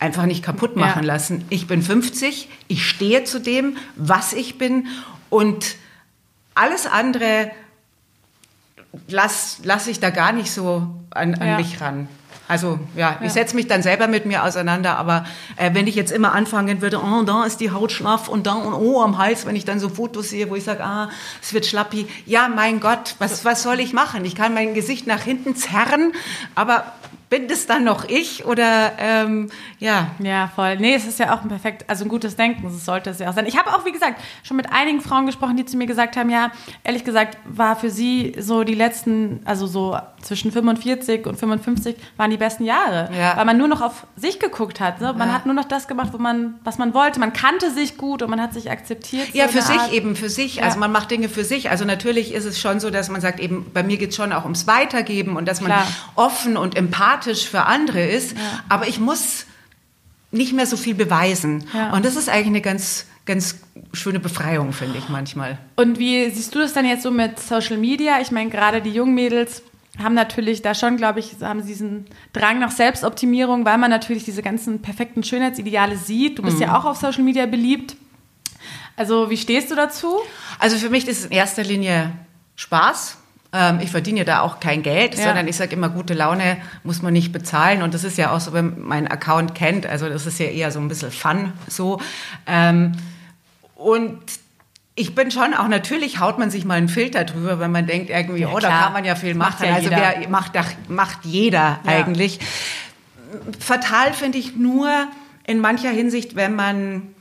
[0.00, 1.12] einfach nicht kaputt machen Ja.
[1.14, 1.44] lassen.
[1.50, 4.86] Ich bin 50, ich stehe zu dem, was ich bin
[5.28, 5.76] und
[6.54, 7.50] alles andere
[9.08, 11.56] lass, lass ich da gar nicht so an, an Ja.
[11.58, 12.08] mich ran.
[12.48, 13.18] Also ja, Ja.
[13.26, 15.24] ich setze mich dann selber mit mir auseinander, aber
[15.56, 18.54] äh, wenn ich jetzt immer anfangen würde, oh, da ist die Haut schlaff und da
[18.54, 21.52] und oh, am Hals, wenn ich dann so Fotos sehe, wo ich sage, ah, es
[21.52, 22.08] wird schlappi.
[22.26, 24.24] Ja, mein Gott, was, was soll ich machen?
[24.24, 26.12] Ich kann mein Gesicht nach hinten zerren,
[26.56, 26.92] aber
[27.30, 30.76] bin das dann noch ich oder ähm, ja, Ja, voll.
[30.78, 33.30] Nee, es ist ja auch ein perfekt, also ein gutes Denken, das sollte es ja
[33.30, 33.46] auch sein.
[33.46, 36.28] Ich habe auch, wie gesagt, schon mit einigen Frauen gesprochen, die zu mir gesagt haben,
[36.28, 36.50] ja,
[36.82, 42.30] ehrlich gesagt, war für sie so die letzten, also so zwischen 45 und 55 waren
[42.30, 43.08] die besten Jahre.
[43.16, 43.36] Ja.
[43.36, 45.00] Weil man nur noch auf sich geguckt hat.
[45.00, 45.14] Ne?
[45.16, 45.34] Man Ja.
[45.34, 47.20] hat nur noch das gemacht, wo man, was man wollte.
[47.20, 49.28] Man kannte sich gut und man hat sich akzeptiert.
[49.34, 49.92] Ja, so für eine sich Art.
[49.92, 50.56] eben, für sich.
[50.56, 50.64] Ja.
[50.64, 51.70] Also man macht Dinge für sich.
[51.70, 54.32] Also natürlich ist es schon so, dass man sagt, eben bei mir geht es schon
[54.32, 55.86] auch ums Weitergeben und dass man Klar.
[56.16, 58.32] offen und empathisch für andere ist.
[58.32, 58.38] Ja.
[58.68, 59.46] Aber ich muss
[60.30, 61.64] nicht mehr so viel beweisen.
[61.74, 61.92] Ja.
[61.92, 63.56] Und das ist eigentlich eine ganz, ganz
[63.92, 65.58] schöne Befreiung, finde ich manchmal.
[65.76, 68.20] Und wie siehst du das dann jetzt so mit Social Media?
[68.20, 69.62] Ich meine, gerade die jungen Mädels
[69.98, 74.24] haben natürlich da schon, glaube ich, haben sie diesen Drang nach Selbstoptimierung, weil man natürlich
[74.24, 76.38] diese ganzen perfekten Schönheitsideale sieht.
[76.38, 76.62] Du bist Mhm.
[76.62, 77.96] ja auch auf Social Media beliebt.
[78.96, 80.14] Also, wie stehst du dazu?
[80.58, 82.12] Also für mich ist es in erster Linie
[82.56, 83.16] Spaß.
[83.52, 85.24] Ähm, ich verdiene ja da auch kein Geld, Ja.
[85.24, 87.82] sondern ich sage immer, gute Laune muss man nicht bezahlen.
[87.82, 89.86] Und das ist ja auch so, wenn man meinen Account kennt.
[89.86, 92.00] Also das ist ja eher so ein bisschen Fun so.
[92.46, 92.92] Ähm,
[93.74, 94.18] und
[94.94, 98.10] ich bin schon auch, natürlich haut man sich mal einen Filter drüber, wenn man denkt
[98.10, 99.68] irgendwie, Ja, oh, da kann man ja viel Macht machen.
[99.68, 102.38] ja also wer macht, ach, macht jeder eigentlich.
[103.58, 104.90] Fatal finde ich nur
[105.46, 107.14] in mancher Hinsicht, wenn man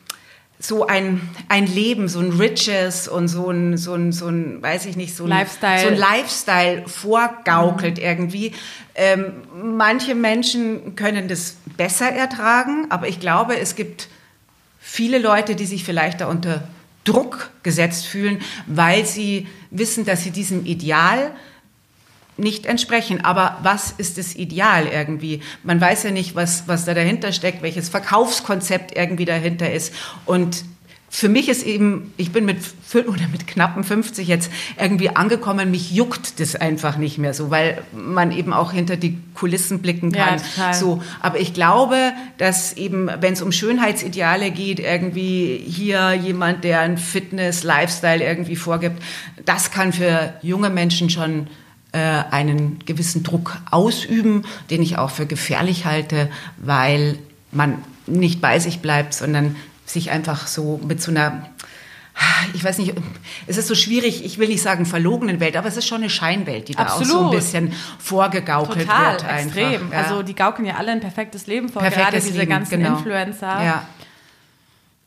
[0.62, 4.88] so ein, ein Leben, so ein Riches und so ein, so ein, so ein, weiß
[4.88, 5.80] ich nicht, so ein Lifestyle.
[5.80, 8.52] so ein Lifestyle vorgaukelt irgendwie.
[8.94, 14.10] Ähm, manche Menschen können das besser ertragen, aber ich glaube, es gibt
[14.80, 16.68] viele Leute, die sich vielleicht da unter
[17.06, 21.32] Druck gesetzt fühlen, weil sie wissen, dass sie diesem Ideal
[22.40, 23.24] nicht entsprechen.
[23.24, 25.42] Aber was ist das Ideal irgendwie?
[25.64, 29.94] Man weiß ja nicht, was, was da dahinter steckt, welches Verkaufskonzept irgendwie dahinter ist.
[30.26, 30.64] Und
[31.12, 32.58] für mich ist eben, ich bin mit
[32.94, 37.82] oder mit knappen 50 jetzt irgendwie angekommen, mich juckt das einfach nicht mehr so, weil
[37.94, 40.42] man eben auch hinter die Kulissen blicken Ja, kann.
[40.56, 40.74] total.
[40.76, 46.82] so, aber ich glaube, dass eben, wenn es um Schönheitsideale geht, irgendwie hier jemand, der
[46.82, 49.02] ein Fitness-Lifestyle irgendwie vorgibt,
[49.46, 51.48] das kann für junge Menschen schon
[51.98, 57.18] einen gewissen Druck ausüben, den ich auch für gefährlich halte, weil
[57.52, 61.50] man nicht bei sich bleibt, sondern sich einfach so mit so einer
[62.54, 62.94] ich weiß nicht,
[63.48, 66.10] es ist so schwierig, ich will nicht sagen verlogenen Welt, aber es ist schon eine
[66.10, 67.32] Scheinwelt, die da auch so ein Absolut.
[67.32, 69.24] bisschen vorgegaukelt Total, wird.
[69.24, 69.58] Einfach.
[69.58, 69.92] extrem.
[69.92, 69.98] Ja.
[70.00, 72.98] Also, die gaukeln ja alle ein perfektes Leben vor, Perfektes gerade diese Leben, ganzen genau.
[72.98, 73.64] Influencer.
[73.64, 73.88] Ja.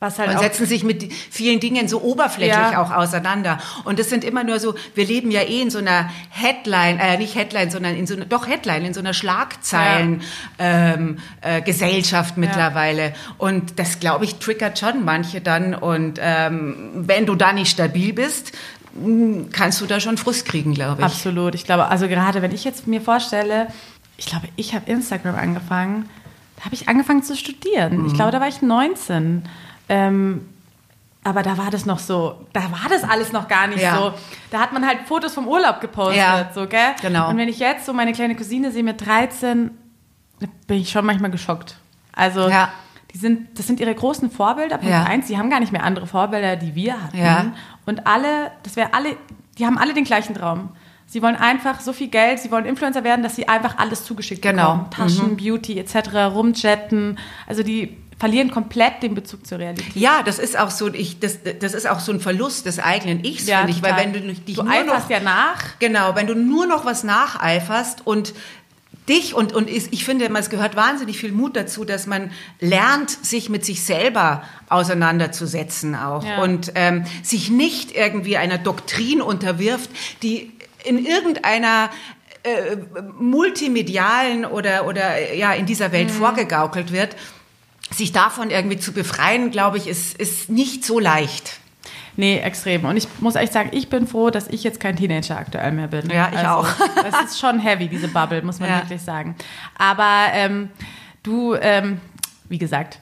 [0.02, 2.82] Was halt Und setzen sich mit vielen Dingen so oberflächlich Ja.
[2.82, 3.58] auch auseinander.
[3.84, 7.16] Und das sind immer nur so, wir leben ja eh in so einer Headline, äh,
[7.18, 10.22] nicht Headline, sondern in so einer, doch Headline, in so einer Schlagzeilen
[10.58, 11.60] ähm, äh,
[12.34, 13.14] mittlerweile.
[13.38, 15.72] Und das, glaube ich, triggert schon manche dann.
[15.72, 18.50] Und ähm, wenn du da nicht stabil bist,
[18.94, 21.04] mh, kannst du da schon Frust kriegen, glaube ich.
[21.06, 21.54] Absolut.
[21.54, 23.68] Ich glaube, also gerade wenn ich jetzt mir vorstelle,
[24.16, 26.08] ich glaube, ich habe Instagram angefangen,
[26.56, 27.98] da habe ich angefangen zu studieren.
[27.98, 28.06] Mhm.
[28.06, 29.42] Ich glaube, da war ich 19.
[29.88, 30.48] Ähm,
[31.24, 33.96] aber da war das noch so, da war das alles noch gar nicht Ja.
[33.96, 34.14] so.
[34.50, 36.94] Da hat man halt Fotos vom Urlaub gepostet, Ja, so, gell?
[37.00, 37.28] genau.
[37.30, 39.70] Und wenn ich jetzt so meine kleine Cousine sehe mit 13,
[40.40, 41.76] da bin ich schon manchmal geschockt.
[42.12, 42.70] Also, Ja.
[43.14, 45.28] die sind, das sind ihre großen Vorbilder, Punkt eins.
[45.28, 47.52] Sie haben gar nicht mehr andere Vorbilder, die wir hatten.
[47.86, 49.16] Und alle, das wäre alle,
[49.58, 50.70] die haben alle den gleichen Traum.
[51.06, 54.40] Sie wollen einfach so viel Geld, sie wollen Influencer werden, dass sie einfach alles zugeschickt
[54.42, 54.72] Genau.
[54.88, 54.90] bekommen.
[54.90, 57.18] Taschen, Beauty etc., rumjetten.
[57.46, 59.96] Also die verlieren komplett den Bezug zur Realität.
[59.96, 63.24] Ja, das ist auch so, ich, das, das ist auch so ein Verlust des eigenen
[63.24, 65.60] Ichs, Ja, finde ich, weil wenn du dich Du nur noch, ja nach.
[65.80, 68.32] Genau, wenn du nur noch was nacheiferst und
[69.08, 72.30] dich und, und ich finde, es gehört wahnsinnig viel Mut dazu, dass man
[72.60, 76.42] lernt, sich mit sich selber auseinanderzusetzen auch Ja.
[76.42, 79.90] und ähm, sich nicht irgendwie einer Doktrin unterwirft,
[80.22, 80.52] die
[80.84, 81.90] in irgendeiner
[82.44, 82.76] äh,
[83.18, 87.16] multimedialen oder, oder ja, in dieser Welt vorgegaukelt wird.
[87.90, 91.58] Sich davon irgendwie zu befreien, glaube ich, ist, ist nicht so leicht.
[92.16, 92.84] Nee, extrem.
[92.84, 95.88] Und ich muss echt sagen, ich bin froh, dass ich jetzt kein Teenager aktuell mehr
[95.88, 96.10] bin.
[96.10, 96.66] Ja, ich auch.
[97.10, 98.78] Das ist schon heavy, diese Bubble, muss man Ja.
[98.82, 99.34] wirklich sagen.
[99.76, 100.68] Aber ähm,
[101.22, 102.00] du, ähm,
[102.48, 102.98] wie gesagt,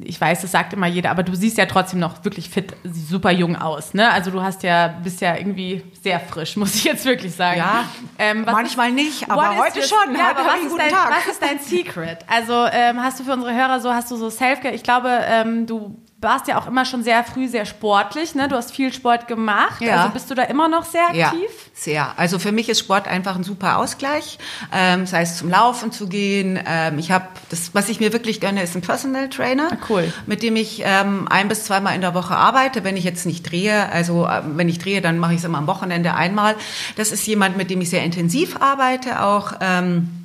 [0.00, 3.30] ich weiß, das sagt immer jeder, aber du siehst ja trotzdem noch wirklich fit, super
[3.30, 3.92] jung aus.
[3.92, 4.10] Ne?
[4.10, 7.58] Also du hast ja, bist ja irgendwie sehr frisch, muss ich jetzt wirklich sagen.
[7.58, 7.84] Ja,
[8.18, 10.14] Ähm, manchmal ist- nicht, aber is heute this- schon.
[10.16, 11.10] Ja, aber was ist, dein, Tag.
[11.10, 12.18] was ist dein Secret?
[12.28, 14.74] Also ähm, hast du für unsere Hörer so, hast du so Selfcare?
[14.74, 18.34] Ich glaube, ähm, du warst ja auch immer schon sehr früh sehr sportlich.
[18.34, 18.48] Ne?
[18.48, 19.80] Du hast viel Sport gemacht.
[19.80, 19.98] Ja.
[19.98, 21.50] Also bist du da immer noch sehr Ja, aktiv?
[21.72, 22.14] sehr.
[22.16, 24.38] Also für mich ist Sport einfach ein super Ausgleich,
[24.72, 26.58] ähm, sei es zum Laufen zu gehen.
[26.66, 30.12] Ähm, ich habe das, was ich mir wirklich gönne, ist ein Personal Trainer, Ah, cool.
[30.26, 33.48] mit dem ich ähm, ein bis zweimal in der Woche arbeite, wenn ich jetzt nicht
[33.50, 33.88] drehe.
[33.92, 36.56] Also äh, wenn ich drehe, dann mache ich es immer am Wochenende einmal.
[36.96, 39.52] Das ist jemand, mit dem ich sehr intensiv arbeite, auch.
[39.60, 40.23] Ähm,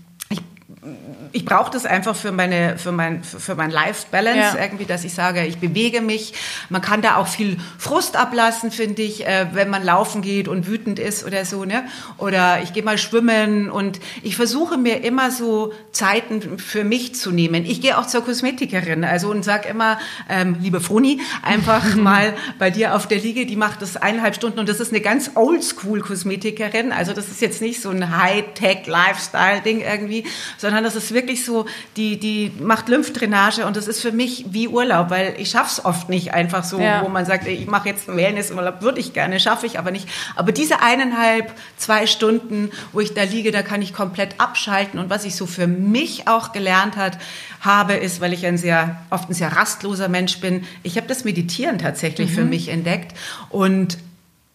[1.34, 4.64] ich brauche das einfach für meine für mein für, für mein Life Balance Ja.
[4.64, 6.34] irgendwie, dass ich sage, ich bewege mich.
[6.70, 10.68] Man kann da auch viel Frust ablassen, finde ich, äh, wenn man laufen geht und
[10.68, 11.84] wütend ist oder so, ne?
[12.18, 17.32] Oder ich gehe mal schwimmen und ich versuche mir immer so Zeiten für mich zu
[17.32, 17.66] nehmen.
[17.66, 22.70] Ich gehe auch zur Kosmetikerin, also und sag immer, ähm, liebe Froni, einfach mal bei
[22.70, 26.00] dir auf der Liege, die macht das eineinhalb Stunden und das ist eine ganz Oldschool
[26.00, 26.94] Kosmetikerin.
[26.94, 30.24] Also das ist jetzt nicht so ein High-Tech Lifestyle Ding irgendwie,
[30.58, 31.66] sondern das ist wirklich so,
[31.98, 36.10] die die macht Lymphdrainage und das ist für mich wie Urlaub, weil ich schaff's oft
[36.10, 37.04] nicht einfach so, Ja.
[37.04, 40.08] wo man sagt, ich mache jetzt einen Wellnessurlaub, würde ich gerne, schaffe ich aber nicht.
[40.36, 45.00] Aber diese eineinhalb, zwei Stunden, wo ich da liege, da kann ich komplett abschalten.
[45.00, 47.18] Und was ich so für mich auch gelernt hat,
[47.62, 51.24] habe, ist, weil ich ein sehr, oft ein sehr rastloser Mensch bin, ich habe das
[51.26, 53.16] Meditieren tatsächlich für mich entdeckt
[53.50, 53.98] und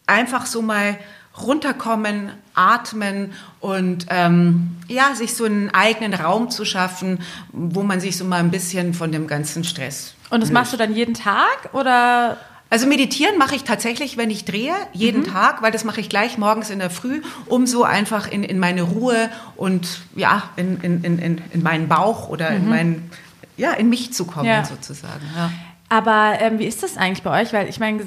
[0.06, 0.96] einfach so mal
[1.40, 7.18] runterkommen, atmen und ähm, ja, sich so einen eigenen Raum zu schaffen,
[7.52, 10.76] wo man sich so mal ein bisschen von dem ganzen Stress Und das machst du
[10.76, 12.36] dann jeden Tag oder?
[12.70, 15.26] also meditieren mache ich tatsächlich, wenn ich drehe, jeden Mhm.
[15.32, 18.58] Tag, weil das mache ich gleich morgens in der Früh, um so einfach in, in
[18.58, 23.10] meine Ruhe und ja, in, in, in, in- in meinen Bauch oder in meinen,
[23.56, 24.52] ja, in mich zu kommen Mhm.
[24.54, 24.64] Ja.
[24.64, 25.22] sozusagen.
[25.36, 25.50] Ja.
[25.88, 27.52] Aber ähm, wie ist das eigentlich bei euch?
[27.52, 28.06] Weil ich meine,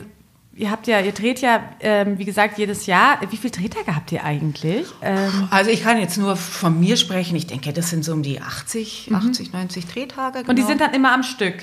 [0.58, 3.20] ihr habt ja, ihr dreht ja, ähm, wie gesagt, jedes Jahr.
[3.30, 4.88] Wie viele Drehtage habt ihr eigentlich?
[5.02, 7.36] Ähm, Also ich kann jetzt nur von mir sprechen.
[7.36, 10.40] Ich denke, das sind so um die 80, 80, 90 Drehtage.
[10.44, 10.50] Mhm.
[10.50, 10.68] und die genau.
[10.68, 11.56] sind dann immer am Stück.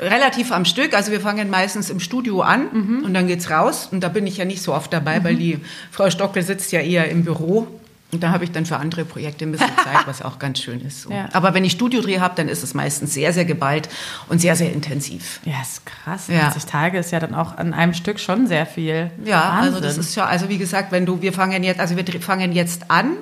[0.00, 0.94] relativ am Stück.
[0.94, 3.04] Also wir fangen meistens im Studio an Mhm.
[3.04, 3.88] und dann geht's raus.
[3.90, 5.58] Und da bin ich ja nicht so oft dabei, weil die
[5.90, 7.66] Frau Stockel sitzt ja eher im Büro.
[8.10, 10.80] Und da habe ich dann für andere Projekte ein bisschen Zeit, was auch ganz schön
[10.80, 11.02] ist.
[11.02, 11.10] So.
[11.10, 11.28] Ja.
[11.34, 13.90] Aber wenn ich Studiodreh habe, dann ist es meistens sehr, sehr geballt
[14.28, 15.40] und sehr, sehr intensiv.
[15.44, 16.28] Ja, ist krass.
[16.28, 16.48] Ja.
[16.48, 19.10] 80 Tage ist ja dann auch an einem Stück schon sehr viel.
[19.24, 19.82] Ja, also Wahnsinn.
[19.82, 22.90] das ist ja, also wie gesagt, wenn du, wir fangen jetzt, also wir fangen jetzt
[22.90, 23.16] an,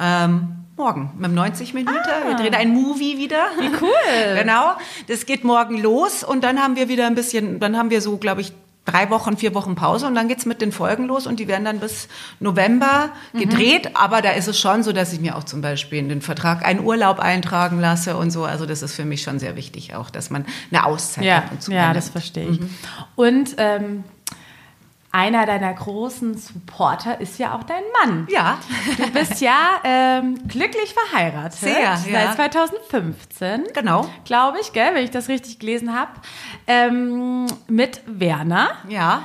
[0.00, 1.96] ähm, morgen mit dem 90 Minuten.
[2.26, 3.46] Wir drehen ein Movie wieder.
[3.56, 3.60] Ah.
[3.60, 4.34] Wie cool.
[4.38, 4.72] genau.
[5.06, 8.16] Das geht morgen los und dann haben wir wieder ein bisschen, dann haben wir so,
[8.16, 8.52] glaube ich,
[8.86, 11.64] drei Wochen, vier Wochen Pause und dann geht's mit den Folgen los und die werden
[11.66, 12.08] dann bis
[12.40, 13.38] November Mhm.
[13.40, 13.90] gedreht.
[13.94, 16.64] Aber da ist es schon so, dass ich mir auch zum Beispiel in den Vertrag
[16.64, 18.44] einen Urlaub eintragen lasse und so.
[18.44, 21.50] Also das ist für mich schon sehr wichtig auch, dass man eine Auszeit Ja, ab
[21.52, 22.60] und zu ja das verstehe ich.
[23.16, 24.04] Und ähm,
[25.16, 28.28] einer deiner großen Supporter ist ja auch dein Mann.
[28.30, 28.58] Ja.
[28.98, 31.58] Du bist ja ähm, glücklich verheiratet.
[31.58, 31.96] Sehr, ja.
[31.96, 33.64] Seit 2015.
[33.72, 34.10] Genau.
[34.26, 36.10] Glaube ich, gell, wenn ich das richtig gelesen habe.
[36.66, 38.72] Ähm, mit Werner.
[38.88, 39.22] Ja.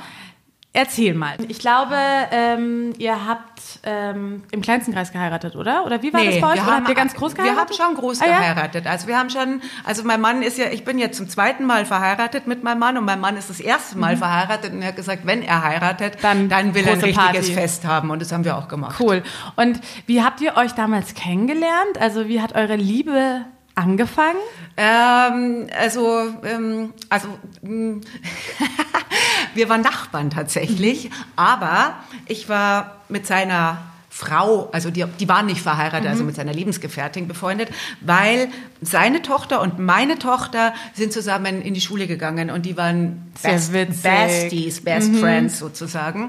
[0.74, 1.36] Erzähl mal.
[1.48, 1.94] Ich glaube,
[2.30, 5.84] ähm, ihr habt ähm, im kleinsten Kreis geheiratet, oder?
[5.84, 6.54] Oder wie war das bei euch?
[6.56, 7.76] wir oder haben, habt ihr ganz groß geheiratet?
[7.78, 8.86] Wir haben schon groß Ah, geheiratet.
[8.86, 11.84] Also wir haben schon, also mein Mann ist ja, ich bin jetzt zum zweiten Mal
[11.84, 14.96] verheiratet mit meinem Mann und mein Mann ist das erste Mal verheiratet und er hat
[14.96, 16.48] gesagt, wenn er heiratet, Mhm.
[16.48, 17.52] Dann will er ein richtiges Party.
[17.52, 18.96] Fest haben und das haben wir auch gemacht.
[18.98, 19.22] Cool.
[19.56, 21.98] Und wie habt ihr euch damals kennengelernt?
[22.00, 24.36] Also wie hat eure Liebe angefangen?
[24.76, 27.28] Ähm, also, ähm, also
[27.62, 28.00] mh,
[29.54, 31.94] wir waren Nachbarn tatsächlich, aber
[32.26, 33.78] ich war mit seiner
[34.14, 37.70] Frau, also die, die waren nicht verheiratet, also mit seiner Lebensgefährtin befreundet,
[38.02, 38.48] weil
[38.82, 43.72] seine Tochter und meine Tochter sind zusammen in die Schule gegangen und die waren Best.
[44.02, 46.28] Besties, Best Friends sozusagen.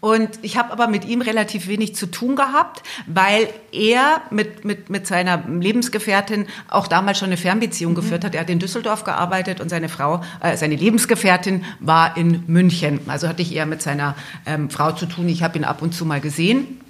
[0.00, 4.90] Und ich habe aber mit ihm relativ wenig zu tun gehabt, weil er mit, mit,
[4.90, 8.34] mit seiner Lebensgefährtin auch damals schon eine Fernbeziehung geführt hat.
[8.34, 13.00] Er hat in Düsseldorf gearbeitet und seine Frau, äh, seine Lebensgefährtin war in München.
[13.08, 15.28] Also hatte ich eher mit seiner ähm, Frau zu tun.
[15.28, 16.80] Ich habe ihn ab und zu mal gesehen.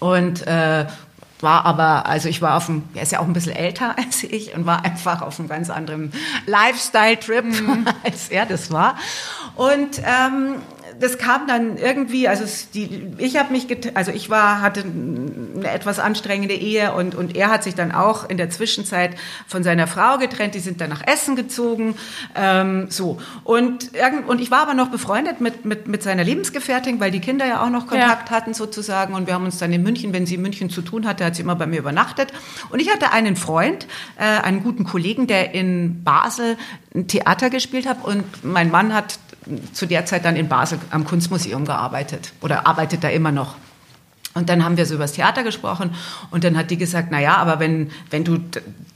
[0.00, 0.86] Und äh,
[1.40, 4.24] war aber, also ich war auf dem, er ist ja auch ein bisschen älter als
[4.24, 6.12] ich und war einfach auf einem ganz anderen
[6.46, 7.86] Lifestyle-Trip, mhm.
[8.04, 8.96] als er das war.
[9.54, 10.56] Und ähm,
[11.00, 15.98] das kam dann irgendwie, also die, ich habe mich, also ich war, hatte eine etwas
[15.98, 20.18] anstrengende Ehe und, und er hat sich dann auch in der Zwischenzeit von seiner Frau
[20.18, 20.54] getrennt.
[20.54, 21.96] Die sind dann nach Essen gezogen,
[22.34, 23.90] ähm, so und
[24.26, 27.62] und ich war aber noch befreundet mit mit mit seiner Lebensgefährtin, weil die Kinder ja
[27.62, 28.36] auch noch Kontakt ja.
[28.36, 31.06] hatten sozusagen und wir haben uns dann in München, wenn sie in München zu tun
[31.06, 32.32] hatte, hat sie immer bei mir übernachtet
[32.70, 33.86] und ich hatte einen Freund,
[34.18, 36.56] äh, einen guten Kollegen, der in Basel
[36.94, 39.18] ein Theater gespielt hat und mein Mann hat
[39.72, 43.56] zu der Zeit dann in Basel am Kunstmuseum gearbeitet oder arbeitet da immer noch.
[44.34, 45.94] Und dann haben wir so über das Theater gesprochen
[46.30, 48.38] und dann hat die gesagt, na ja, aber wenn, wenn du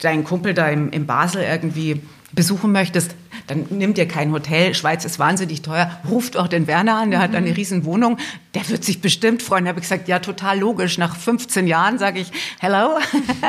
[0.00, 3.14] deinen Kumpel da im, in Basel irgendwie besuchen möchtest,
[3.46, 4.74] dann nimm dir kein Hotel.
[4.74, 5.98] Schweiz ist wahnsinnig teuer.
[6.08, 7.22] Ruft auch den Werner an, der mhm.
[7.22, 8.18] hat eine riesen Wohnung.
[8.54, 9.64] Der wird sich bestimmt freuen.
[9.64, 10.98] Da habe ich gesagt, ja, total logisch.
[10.98, 12.30] Nach 15 Jahren sage ich,
[12.61, 12.98] hello,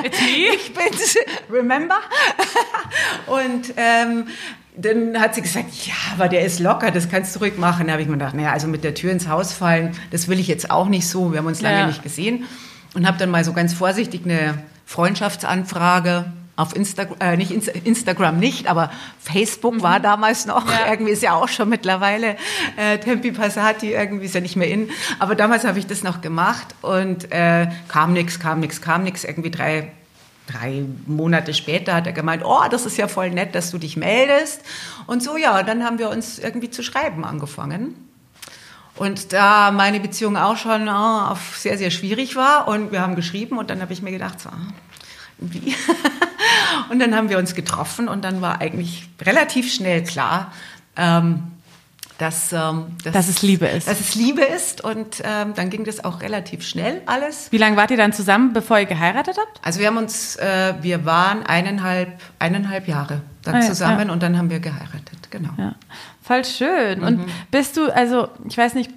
[0.03, 0.55] It's me.
[0.55, 1.17] ich bin's,
[1.51, 1.97] remember?
[3.27, 4.27] Und ähm,
[4.81, 7.87] dann hat sie gesagt, ja, aber der ist locker, das kannst du ruhig machen.
[7.87, 10.39] Da habe ich mir gedacht, naja, also mit der Tür ins Haus fallen, das will
[10.39, 11.31] ich jetzt auch nicht so.
[11.31, 11.87] Wir haben uns lange ja.
[11.87, 12.45] nicht gesehen.
[12.95, 18.37] Und habe dann mal so ganz vorsichtig eine Freundschaftsanfrage auf Instagram, äh, nicht Insta Instagram
[18.37, 19.81] nicht, aber Facebook mhm.
[19.81, 20.69] war damals noch.
[20.69, 20.91] Ja.
[20.91, 22.35] Irgendwie ist ja auch schon mittlerweile
[22.75, 24.89] äh, Tempi Passati, irgendwie ist ja nicht mehr in.
[25.19, 29.23] Aber damals habe ich das noch gemacht und äh, kam nichts, kam nichts, kam nichts.
[29.23, 29.91] Irgendwie drei
[30.51, 33.97] drei Monate später hat er gemeint, oh, das ist ja voll nett, dass du dich
[33.97, 34.61] meldest.
[35.05, 37.95] Und so, ja, dann haben wir uns irgendwie zu schreiben angefangen.
[38.95, 43.57] Und da meine Beziehung auch schon oh, sehr, sehr schwierig war und wir haben geschrieben
[43.57, 44.49] und dann habe ich mir gedacht, so,
[45.37, 45.73] wie?
[46.89, 50.51] und dann haben wir uns getroffen und dann war eigentlich relativ schnell klar,
[50.97, 51.43] ähm,
[52.19, 53.87] dass, ähm, dass, dass, es Liebe ist.
[53.87, 57.51] Dass es Liebe ist und ähm, dann ging das auch relativ schnell alles.
[57.51, 59.65] Wie lange wart ihr dann zusammen, bevor ihr geheiratet habt?
[59.65, 64.13] Also wir haben uns, äh, wir waren eineinhalb, eineinhalb Jahre dann ah, zusammen ja.
[64.13, 65.49] und dann haben wir geheiratet, genau.
[65.57, 65.75] Ja.
[66.21, 66.99] Voll schön.
[66.99, 67.05] Mhm.
[67.05, 68.91] Und bist du, also ich weiß nicht,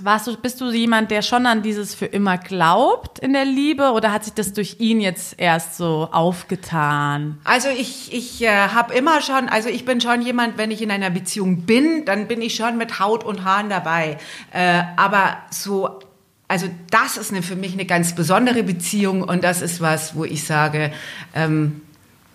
[0.00, 3.92] warst du, bist du jemand, der schon an dieses für immer glaubt in der Liebe
[3.92, 7.38] oder hat sich das durch ihn jetzt erst so aufgetan?
[7.44, 10.90] Also ich, ich äh, habe immer schon, also ich bin schon jemand, wenn ich in
[10.90, 14.18] einer Beziehung bin, dann bin ich schon mit Haut und Haaren dabei.
[14.52, 16.00] Äh, aber so
[16.46, 20.24] also das ist eine, für mich eine ganz besondere Beziehung und das ist was, wo
[20.24, 20.92] ich sage,
[21.34, 21.80] ähm,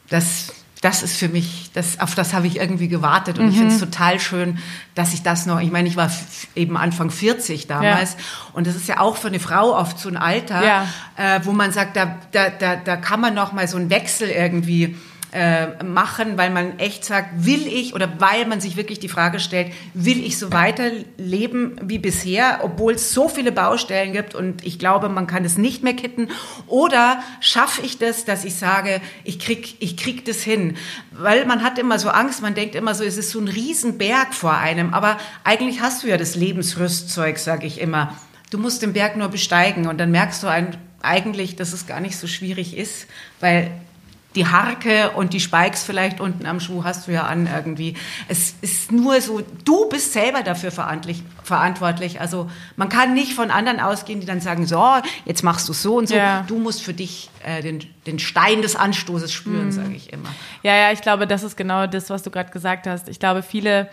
[0.10, 3.52] das das ist für mich, das, auf das habe ich irgendwie gewartet und mhm.
[3.52, 4.60] ich finde es total schön,
[4.96, 6.10] dass ich das noch, ich meine, ich war
[6.56, 8.20] eben Anfang 40 damals ja.
[8.54, 10.88] und das ist ja auch für eine Frau oft so ein Alter, ja.
[11.18, 14.30] äh, wo man sagt, da, da, da, da kann man noch mal so einen Wechsel
[14.30, 14.96] irgendwie
[15.32, 19.40] äh, machen, weil man echt sagt, will ich oder weil man sich wirklich die Frage
[19.40, 24.80] stellt, will ich so weiterleben wie bisher, obwohl es so viele Baustellen gibt und ich
[24.80, 26.30] glaube, man kann es nicht mehr kitten?
[26.66, 30.78] Oder schaffe ich das, dass ich sage, ich krieg, ich krieg das hin,
[31.12, 34.34] weil man hat immer so Angst, man denkt immer so, es ist so ein Riesenberg
[34.34, 38.16] vor einem, aber eigentlich hast du ja das Lebensrüstzeug, sage ich immer.
[38.50, 42.00] Du musst den Berg nur besteigen und dann merkst du ein, eigentlich, dass es gar
[42.00, 43.08] nicht so schwierig ist,
[43.40, 43.72] weil
[44.36, 47.96] die Harke und die Spikes vielleicht unten am Schuh hast du ja an irgendwie.
[48.28, 52.22] Es ist nur so, du bist selber dafür verantwortlich.
[52.22, 54.86] Also man kann nicht von anderen ausgehen, die dann sagen, so,
[55.26, 56.16] jetzt machst du so und so.
[56.16, 56.44] Ja.
[56.48, 59.72] Du musst für dich äh, den, den Stein des Anstoßes spüren, mhm.
[59.72, 60.30] sage ich immer.
[60.62, 63.10] Ja, ja, ich glaube, das ist genau das, was du gerade gesagt hast.
[63.10, 63.90] Ich glaube, viele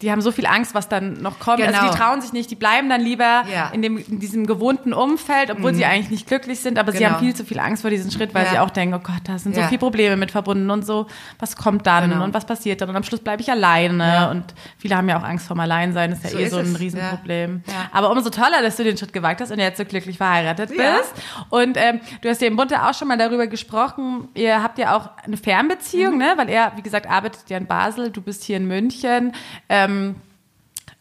[0.00, 1.56] die haben so viel Angst, was dann noch kommt.
[1.56, 1.70] Genau.
[1.70, 1.98] Also die genau.
[1.98, 3.70] trauen sich nicht, die bleiben dann lieber ja.
[3.70, 5.76] in, dem, in diesem gewohnten Umfeld, obwohl mhm.
[5.76, 6.98] sie eigentlich nicht glücklich sind, aber genau.
[6.98, 8.50] sie haben viel zu viel Angst vor diesem Schritt, weil ja.
[8.52, 11.08] sie auch denken, oh Gott, da sind so viele Probleme mit verbunden und so,
[11.40, 12.22] was kommt dann genau.
[12.22, 14.44] und was passiert dann und am Schluss bleibe ich alleine und
[14.78, 16.78] viele haben ja auch Angst vorm Alleinsein, ist ja so eh ist so ein es.
[16.78, 17.64] Riesenproblem.
[17.90, 21.12] Aber umso toller, dass du den Schritt gewagt hast und jetzt so glücklich verheiratet bist.
[21.50, 24.96] Und ähm, du hast ja im Bunte auch schon mal darüber gesprochen, ihr habt ja
[24.96, 26.18] auch eine Fernbeziehung, mhm.
[26.18, 26.32] ne?
[26.36, 29.32] weil er, wie gesagt, arbeitet ja in Basel, du bist hier in München.
[29.68, 29.87] Ähm,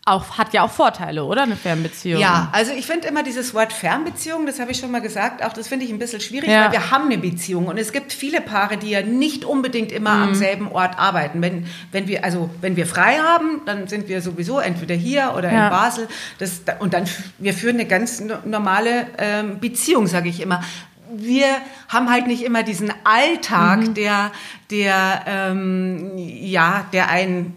[0.07, 1.43] auch, hat ja auch Vorteile, oder?
[1.43, 2.21] Eine Fernbeziehung.
[2.21, 5.51] Ja, also ich finde immer dieses Wort Fernbeziehung, das habe ich schon mal gesagt, auch
[5.51, 6.65] das finde ich ein bisschen schwierig, ja.
[6.65, 10.15] weil wir haben eine Beziehung und es gibt viele Paare, die ja nicht unbedingt immer
[10.15, 10.23] mhm.
[10.23, 11.41] am selben Ort arbeiten.
[11.41, 15.51] Wenn, wenn wir, also wenn wir frei haben, dann sind wir sowieso entweder hier oder
[15.51, 15.65] ja.
[15.65, 16.07] in Basel.
[16.37, 17.03] Das, und dann,
[17.37, 20.63] wir führen eine ganz normale ähm, Beziehung, sage ich immer
[21.09, 21.45] wir
[21.87, 23.93] haben halt nicht immer diesen Alltag, mhm.
[23.93, 24.31] der,
[24.69, 27.55] der, ähm, ja, der einen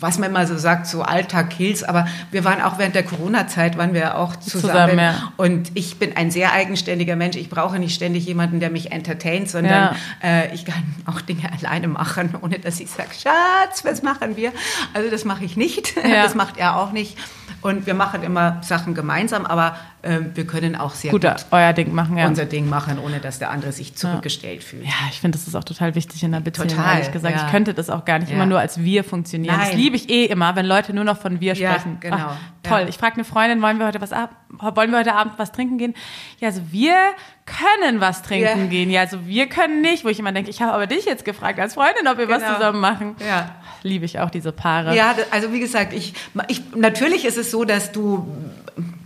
[0.00, 3.76] was man immer so sagt, so Alltag kills, aber wir waren auch während der Corona-Zeit,
[3.76, 4.62] waren wir auch zusammen.
[4.62, 5.32] zusammen ja.
[5.36, 7.36] Und ich bin ein sehr eigenständiger Mensch.
[7.36, 10.42] Ich brauche nicht ständig jemanden, der mich entertaint, sondern ja.
[10.42, 14.52] äh, ich kann auch Dinge alleine machen, ohne dass ich sage, Schatz, was machen wir?
[14.94, 15.94] Also das mache ich nicht.
[16.10, 16.24] Ja.
[16.24, 17.16] Das macht er auch nicht.
[17.62, 21.72] Und wir machen immer Sachen gemeinsam, aber ähm, wir können auch sehr Gut, gut, euer
[21.74, 22.26] Ding machen, ja.
[22.26, 24.84] unser Ding machen, ohne dass der andere sich zurückgestellt fühlt.
[24.86, 27.36] Ja, ich finde, das ist auch total wichtig in der Beziehung, Total, ehrlich gesagt.
[27.36, 27.44] ja.
[27.44, 28.36] Ich könnte das auch gar nicht Ja.
[28.36, 29.56] immer nur als wir funktionieren.
[29.58, 29.76] Das Nein.
[29.78, 31.98] liebe ich eh immer, wenn Leute nur noch von wir Ja, sprechen.
[32.00, 32.16] genau.
[32.18, 32.80] Ach, toll.
[32.82, 32.88] Ja.
[32.88, 35.76] Ich frage eine Freundin, wollen wir heute was ab, wollen wir heute Abend was trinken
[35.76, 35.94] gehen?
[36.38, 36.94] Ja, also wir
[37.50, 38.66] können was trinken Ja.
[38.66, 38.90] gehen.
[38.90, 41.58] Ja, also wir können nicht, wo ich immer denke, ich habe aber dich jetzt gefragt
[41.58, 42.54] als Freundin, ob wir was Genau.
[42.54, 43.16] zusammen machen.
[43.26, 43.54] Ja.
[43.82, 44.94] Liebe ich auch diese Paare.
[44.94, 46.14] Ja, also wie gesagt, ich,
[46.48, 48.26] ich, natürlich ist es so, dass du,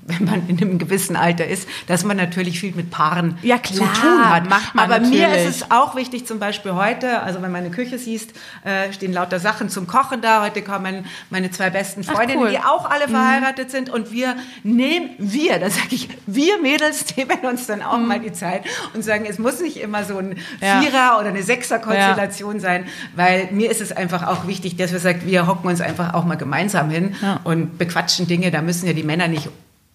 [0.07, 3.75] wenn man in einem gewissen Alter ist, dass man natürlich viel mit Paaren Ja, zu
[3.75, 4.49] klar, tun hat.
[4.51, 5.49] macht man Aber mir natürlich.
[5.49, 8.33] ist es auch wichtig, zum Beispiel heute, also wenn meine Küche siehst,
[8.65, 10.43] äh, stehen lauter Sachen zum Kochen da.
[10.43, 12.49] Heute kommen meine zwei besten Freundinnen, cool.
[12.49, 12.53] Mhm.
[12.53, 13.89] die auch alle verheiratet sind.
[13.91, 18.33] Und wir nehmen, wir, da sage ich, wir Mädels nehmen uns dann auch mal die
[18.33, 18.65] Zeit
[18.95, 20.37] und sagen, es muss nicht immer so ein Mhm.
[20.61, 20.81] Ja.
[20.81, 22.87] Vierer oder eine Sechser-Konstellation sein,
[23.17, 26.25] weil mir ist es einfach auch wichtig, dass wir sagen, wir hocken uns einfach auch
[26.25, 27.41] mal gemeinsam hin Ja.
[27.45, 28.51] und bequatschen Dinge.
[28.51, 29.49] Da müssen ja die Männer nicht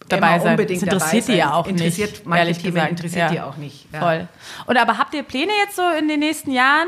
[0.10, 0.52] dabei sein.
[0.52, 2.26] unbedingt das interessiert dabei die ja auch interessiert nicht.
[2.26, 2.92] Manche ehrlich Themen gesagt.
[2.92, 3.30] interessiert ja.
[3.30, 3.88] die auch nicht.
[3.94, 4.00] Ja.
[4.00, 4.28] Voll.
[4.66, 6.88] Und aber habt ihr Pläne jetzt so in den nächsten Jahren,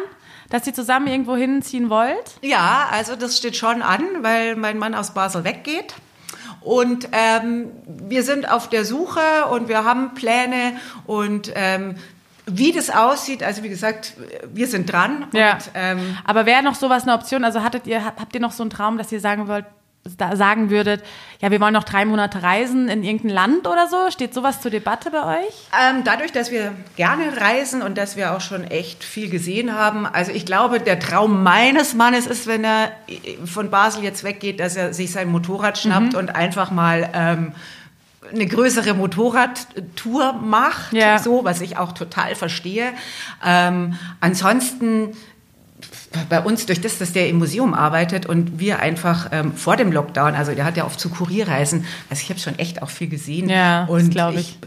[0.50, 2.38] dass ihr zusammen irgendwo hinziehen wollt?
[2.42, 5.96] Ja, also das steht schon an, weil mein Mann aus Basel weggeht.
[6.62, 10.74] Und ähm, wir sind auf der Suche und wir haben Pläne
[11.08, 11.96] und ähm,
[12.46, 14.14] wie das aussieht, also wie gesagt,
[14.52, 15.28] wir sind dran.
[15.32, 15.54] Ja.
[15.54, 17.44] Und, ähm, Aber wäre noch sowas eine Option?
[17.44, 19.66] Also hattet ihr, habt ihr noch so einen Traum, dass ihr sagen wollt,
[20.36, 21.04] sagen würdet,
[21.42, 24.10] ja, wir wollen noch drei Monate reisen in irgendein Land oder so?
[24.10, 25.54] Steht sowas zur Debatte bei euch?
[25.80, 30.08] Ähm, dadurch, dass wir gerne reisen und dass wir auch schon echt viel gesehen haben,
[30.08, 32.92] also ich glaube, der Traum meines Mannes ist, wenn er
[33.46, 37.52] von Basel jetzt weggeht, dass er sich sein Motorrad schnappt und einfach mal ähm,
[38.34, 41.20] eine größere Motorradtour macht, Ja.
[41.20, 42.92] so, was ich auch total verstehe.
[43.46, 45.16] Ähm, ansonsten
[46.30, 49.92] bei uns, durch das, dass der im Museum arbeitet und wir einfach ähm, vor dem
[49.92, 53.08] Lockdown, also der hat ja oft zu Kurierreisen, also ich habe schon echt auch viel
[53.08, 53.50] gesehen.
[53.50, 54.58] Ja, und glaub ich.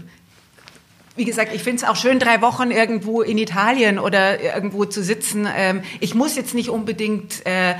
[1.16, 5.02] wie gesagt, ich finde es auch schön, drei Wochen irgendwo in Italien oder irgendwo zu
[5.02, 5.46] sitzen.
[5.54, 7.74] Ähm, ich muss jetzt nicht unbedingt äh,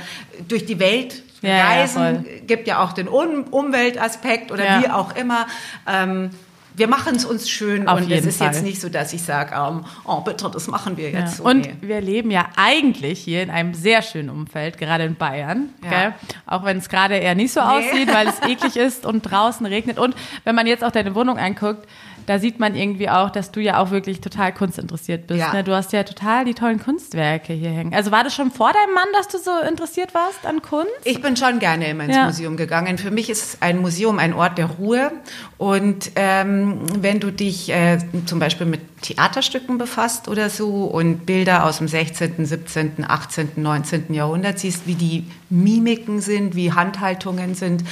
[0.47, 1.93] durch die Welt Ja, ja, reisen.
[2.23, 2.25] voll.
[2.47, 4.81] Gibt ja auch den um Umweltaspekt oder Ja.
[4.83, 5.47] wie auch immer.
[5.91, 6.29] Ähm,
[6.77, 8.47] wir machen es uns schön Auf und es ist Fall.
[8.47, 11.19] jetzt nicht so, dass ich sage, ähm, oh bitte, das machen wir Ja.
[11.21, 11.43] jetzt so.
[11.43, 11.75] Und Nee.
[11.81, 15.69] wir leben ja eigentlich hier in einem sehr schönen Umfeld, gerade in Bayern.
[15.83, 16.13] Ja.
[16.45, 19.99] Auch wenn es gerade eher nicht so aussieht, weil es eklig ist und draußen regnet.
[19.99, 21.87] Und wenn man jetzt auch deine Wohnung anguckt,
[22.25, 25.39] da sieht man irgendwie auch, dass du ja auch wirklich total kunstinteressiert bist.
[25.39, 25.53] Ja.
[25.53, 25.63] Ne?
[25.63, 27.93] Du hast ja total die tollen Kunstwerke hier hängen.
[27.93, 30.91] Also war das schon vor deinem Mann, dass du so interessiert warst an Kunst?
[31.03, 32.25] Ich bin schon gerne immer ins Ja.
[32.25, 32.97] Museum gegangen.
[32.97, 35.11] Für mich ist ein Museum ein Ort der Ruhe.
[35.57, 41.65] Und ähm, wenn du dich äh, zum Beispiel mit Theaterstücken befasst oder so und Bilder
[41.65, 44.13] aus dem 16., 17., 18., 19.
[44.13, 47.83] Jahrhundert siehst, wie die Mimiken sind, wie Handhaltungen sind.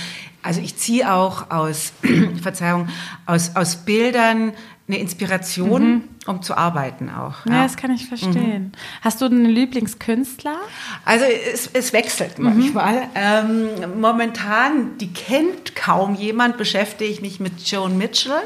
[0.44, 1.94] Also ich ziehe auch aus,
[2.42, 2.90] Verzeihung,
[3.26, 4.54] aus, aus Bildern
[4.88, 7.46] eine Inspiration, um zu arbeiten auch.
[7.46, 8.74] Ja, das kann ich verstehen.
[9.02, 10.58] Hast du einen Lieblingskünstler?
[11.06, 13.08] Also es, es wechselt manchmal.
[13.16, 18.42] Ähm, momentan, die kennt kaum jemand, beschäftige ich mich mit Joan Mitchell.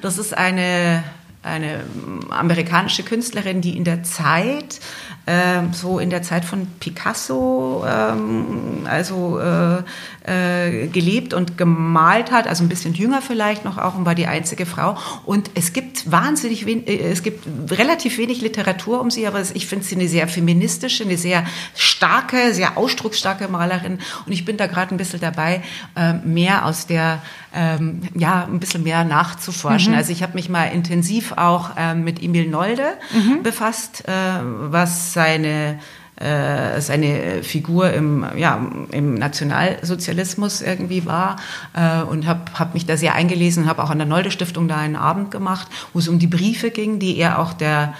[0.00, 1.04] Das ist eine,
[1.42, 1.84] eine
[2.30, 4.80] amerikanische Künstlerin, die in der Zeit,
[5.26, 9.82] ähm, so in der Zeit von Picasso, ähm, also äh,
[10.26, 14.26] äh, gelebt und gemalt hat, also ein bisschen jünger vielleicht noch auch und war die
[14.26, 14.98] einzige Frau.
[15.24, 19.66] Und es gibt wahnsinnig wenig, äh, es gibt relativ wenig Literatur um sie, aber ich
[19.66, 23.98] finde sie eine sehr feministische, eine sehr starke, sehr ausdrucksstarke Malerin.
[24.26, 25.62] Und ich bin da gerade ein bisschen dabei,
[25.94, 27.22] äh, mehr aus der,
[27.54, 29.94] ähm, ja, ein bisschen mehr nachzuforschen.
[29.94, 32.94] Also ich habe mich mal intensiv auch ähm, mit Emil Nolde
[33.42, 35.78] befasst, äh, was seine
[36.16, 41.36] äh, seine Figur im, ja, im Nationalsozialismus irgendwie war
[41.74, 44.78] äh, und habe hab mich da sehr eingelesen, habe auch an der Nolde Stiftung da
[44.78, 47.94] einen Abend gemacht, wo es um die Briefe ging, die er auch der,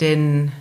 [0.00, 0.52] den,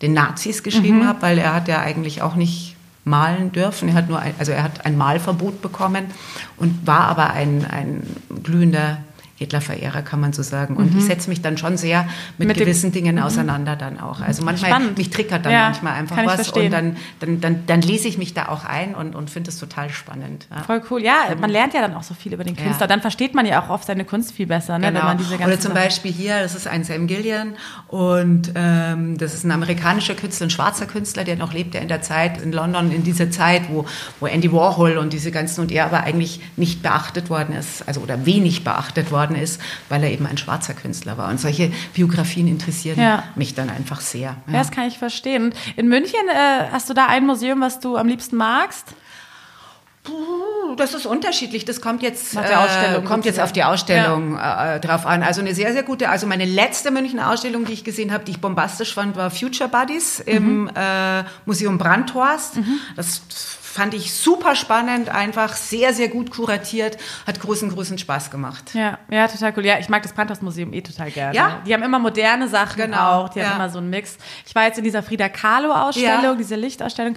[0.00, 3.88] den Nazis geschrieben hat, weil er hat ja eigentlich auch nicht malen dürfen.
[3.90, 6.06] Er hat nur ein, also er hat ein Malverbot bekommen
[6.56, 8.02] und war aber ein, ein
[8.42, 8.98] glühender
[9.40, 10.76] Hitler-Verehrer, kann man so sagen.
[10.76, 14.20] Und ich setze mich dann schon sehr mit, Mit gewissen Dingen auseinander dann auch.
[14.20, 14.98] Also manchmal, Spannend.
[14.98, 18.34] mich triggert dann Ja, manchmal einfach was und dann, dann, dann, dann lese ich mich
[18.34, 20.46] da auch ein und, und finde es total spannend.
[20.50, 20.62] Ja.
[20.64, 21.02] Voll cool.
[21.02, 22.82] Ja, man lernt ja dann auch so viel über den Künstler.
[22.82, 22.86] Ja.
[22.86, 24.88] Dann versteht man ja auch oft seine Kunst viel besser, ne?
[24.88, 25.06] wenn Genau.
[25.06, 27.54] man diese ganzen Oder zum Beispiel hier, das ist ein Sam Gillian
[27.88, 31.88] und ähm, das ist ein amerikanischer Künstler, ein schwarzer Künstler, der noch lebt, der in
[31.88, 33.86] der Zeit in London, in dieser Zeit, wo,
[34.20, 38.00] wo Andy Warhol und diese ganzen und er aber eigentlich nicht beachtet worden ist, also
[38.02, 41.28] oder wenig beachtet worden ist, weil er eben ein schwarzer Künstler war.
[41.30, 43.24] Und solche Biografien interessieren Ja.
[43.34, 44.36] mich dann einfach sehr.
[44.46, 45.54] Ja, das kann ich verstehen.
[45.76, 48.86] In München äh, hast du da ein Museum, was du am liebsten magst?
[50.76, 51.64] Das ist unterschiedlich.
[51.66, 55.22] Das kommt jetzt, äh, kommt jetzt auf die Ausstellung äh, drauf an.
[55.22, 58.32] Also eine sehr, sehr gute, also meine letzte Münchner Ausstellung, die ich gesehen habe, die
[58.32, 60.70] ich bombastisch fand, war Future Buddies im Mhm.
[60.74, 62.54] äh, Museum Brandhorst.
[62.96, 63.20] Das
[63.72, 68.74] fand ich super spannend, einfach sehr, sehr gut kuratiert, hat großen, großen Spaß gemacht.
[68.74, 69.64] Ja, ja, total cool.
[69.64, 71.36] Ja, ich mag das Brandhaus-Museum eh total gerne.
[71.36, 71.62] Ja?
[71.64, 73.28] Die haben immer moderne Sachen Genau, auch.
[73.28, 73.46] Die ja.
[73.50, 74.16] haben immer so einen Mix.
[74.44, 76.34] Ich war jetzt in dieser Frida Kahlo-Ausstellung, Ja.
[76.34, 77.14] diese Lichtausstellung.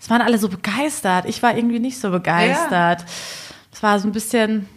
[0.00, 1.26] Es waren alle so begeistert.
[1.26, 3.04] Ich war irgendwie nicht so begeistert.
[3.72, 4.68] Es war so ein bisschen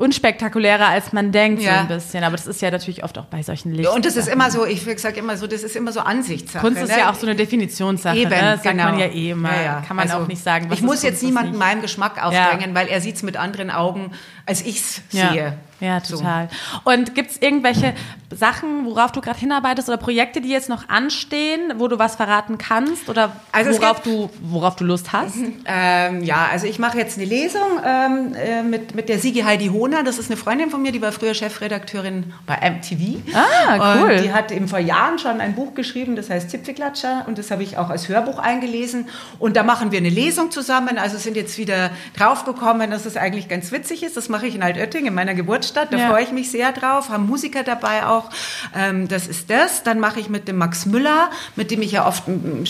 [0.00, 1.80] unspektakulärer, als man denkt, so Ja.
[1.80, 2.24] ein bisschen.
[2.24, 3.88] Aber das ist ja natürlich oft auch bei solchen Licht.
[3.90, 6.66] Und das ist immer so, ich sage immer so, das ist immer so Ansichtssache.
[6.66, 6.98] Kunst ist ne?
[7.00, 8.16] ja auch so eine Definitionssache.
[8.16, 8.40] Eben, ne?
[8.40, 8.90] Das sagt genau.
[8.90, 9.54] man ja eh immer.
[9.54, 9.84] Ja, ja.
[9.86, 10.70] Kann man Also, auch nicht sagen.
[10.70, 13.36] was Ich muss jetzt Kunst, was niemanden meinem Geschmack aufdrängen, weil er sieht es mit
[13.36, 14.12] anderen Augen,
[14.46, 15.58] als ich es sehe.
[15.80, 16.16] Ja, So.
[16.18, 16.48] total.
[16.84, 17.94] Und gibt es irgendwelche
[18.32, 22.58] Sachen, worauf du gerade hinarbeitest oder Projekte, die jetzt noch anstehen, wo du was verraten
[22.58, 25.34] kannst oder Also worauf, du, worauf du Lust hast?
[25.72, 29.68] Ähm, ja, also ich mache jetzt eine Lesung ähm, äh, mit, mit der Sigi Heidi
[29.68, 30.02] Hohner.
[30.02, 33.20] Das ist eine Freundin von mir, die war früher Chefredakteurin bei MTV.
[33.34, 34.10] Ah, cool.
[34.10, 37.24] Und die hat eben vor Jahren schon ein Buch geschrieben, das heißt Zipfelklatscher.
[37.26, 39.08] Und das habe ich auch als Hörbuch eingelesen.
[39.38, 40.98] Und da machen wir eine Lesung zusammen.
[40.98, 44.16] Also sind jetzt wieder draufgekommen, dass es eigentlich ganz witzig ist.
[44.16, 45.69] Das mache ich in Altötting, in meiner Geburtsstadt.
[45.76, 46.08] Da Ja.
[46.08, 47.08] freue ich mich sehr drauf.
[47.08, 48.30] Haben Musiker dabei auch.
[48.76, 49.82] Ähm, das ist das.
[49.82, 52.24] Dann mache ich mit dem Max Müller, mit dem ich ja oft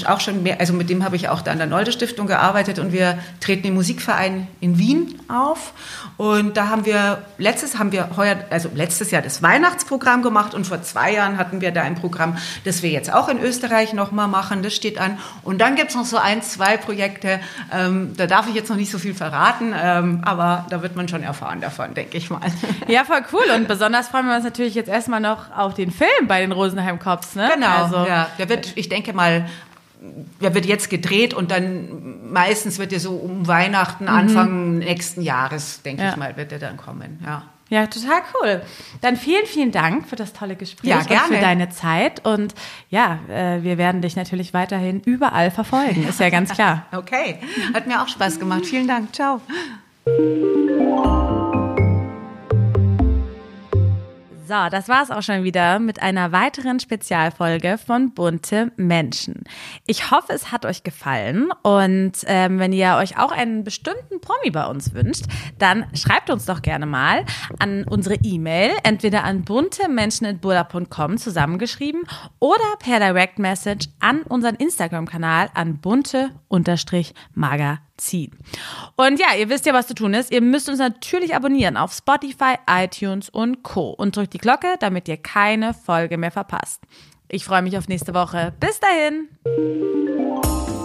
[0.07, 2.79] auch schon mehr, also mit dem habe ich auch da an der Nolde Stiftung gearbeitet
[2.79, 5.73] und wir treten im Musikverein in Wien auf.
[6.17, 10.67] Und da haben wir, letztes haben wir heuer, also letztes Jahr das Weihnachtsprogramm gemacht und
[10.67, 14.29] vor zwei Jahren hatten wir da ein Programm, das wir jetzt auch in Österreich nochmal
[14.29, 14.63] machen.
[14.63, 15.19] Das steht an.
[15.43, 17.41] Und dann gibt es noch so ein, zwei Projekte,
[17.73, 21.09] ähm, da darf ich jetzt noch nicht so viel verraten, ähm, aber da wird man
[21.09, 22.41] schon erfahren davon, denke ich mal.
[22.91, 23.45] Ja, voll cool.
[23.57, 26.99] Und besonders freuen wir uns natürlich jetzt erstmal noch auf den Film bei den Rosenheim
[26.99, 27.51] Cops, ne?
[27.55, 28.29] Genau, Also, ja.
[28.39, 29.47] Der wird, ich denke mal,
[30.41, 35.83] der wird jetzt gedreht und dann meistens wird er so um Weihnachten, Anfang nächsten Jahres,
[35.83, 36.07] denke Mhm.
[36.07, 36.13] Ja.
[36.13, 37.21] ich mal, wird er dann kommen.
[37.25, 37.43] Ja.
[37.73, 38.63] Ja, total cool.
[39.01, 41.29] Dann vielen, vielen Dank für das tolle Gespräch Ja, und gerne.
[41.29, 42.27] für deine Zeit.
[42.27, 42.53] Und
[42.89, 46.87] ja, äh, wir werden dich natürlich weiterhin überall verfolgen, ist ja ganz klar.
[46.93, 47.39] Okay,
[47.73, 48.67] hat mir auch Spaß gemacht.
[48.67, 49.15] Vielen Dank.
[49.15, 49.41] Ciao.
[54.51, 59.45] So, das war's auch schon wieder mit einer weiteren Spezialfolge von Bunte Menschen.
[59.87, 64.51] Ich hoffe, es hat euch gefallen und ähm, wenn ihr euch auch einen bestimmten Promi
[64.51, 65.27] bei uns wünscht,
[65.61, 67.25] dann schreibt uns doch gerne mal
[67.61, 72.03] an unsere E-Mail, entweder an buntemenschen.burda.com zusammengeschrieben
[72.41, 75.79] oder per Direct Message an unseren Instagram-Kanal an
[78.01, 78.31] bunte-magazin.
[78.97, 80.31] Und ja, ihr wisst ja, was zu tun ist.
[80.31, 83.91] Ihr müsst uns natürlich abonnieren auf Spotify, iTunes und Co.
[83.91, 86.83] Und drückt die Glocke, damit ihr keine Folge mehr verpasst.
[87.29, 88.53] Ich freue mich auf nächste Woche.
[88.59, 89.29] Bis dahin.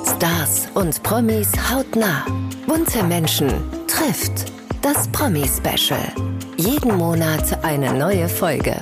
[0.06, 2.26] Stars und Promis hautnah.
[2.68, 3.52] Bunte Menschen
[3.88, 4.52] trifft.
[4.82, 6.14] Das Promi-Special.
[6.58, 8.76] Jeden Monat eine neue Folge.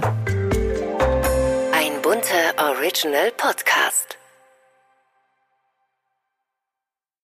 [1.71, 4.17] Ein bunter Original Podcast.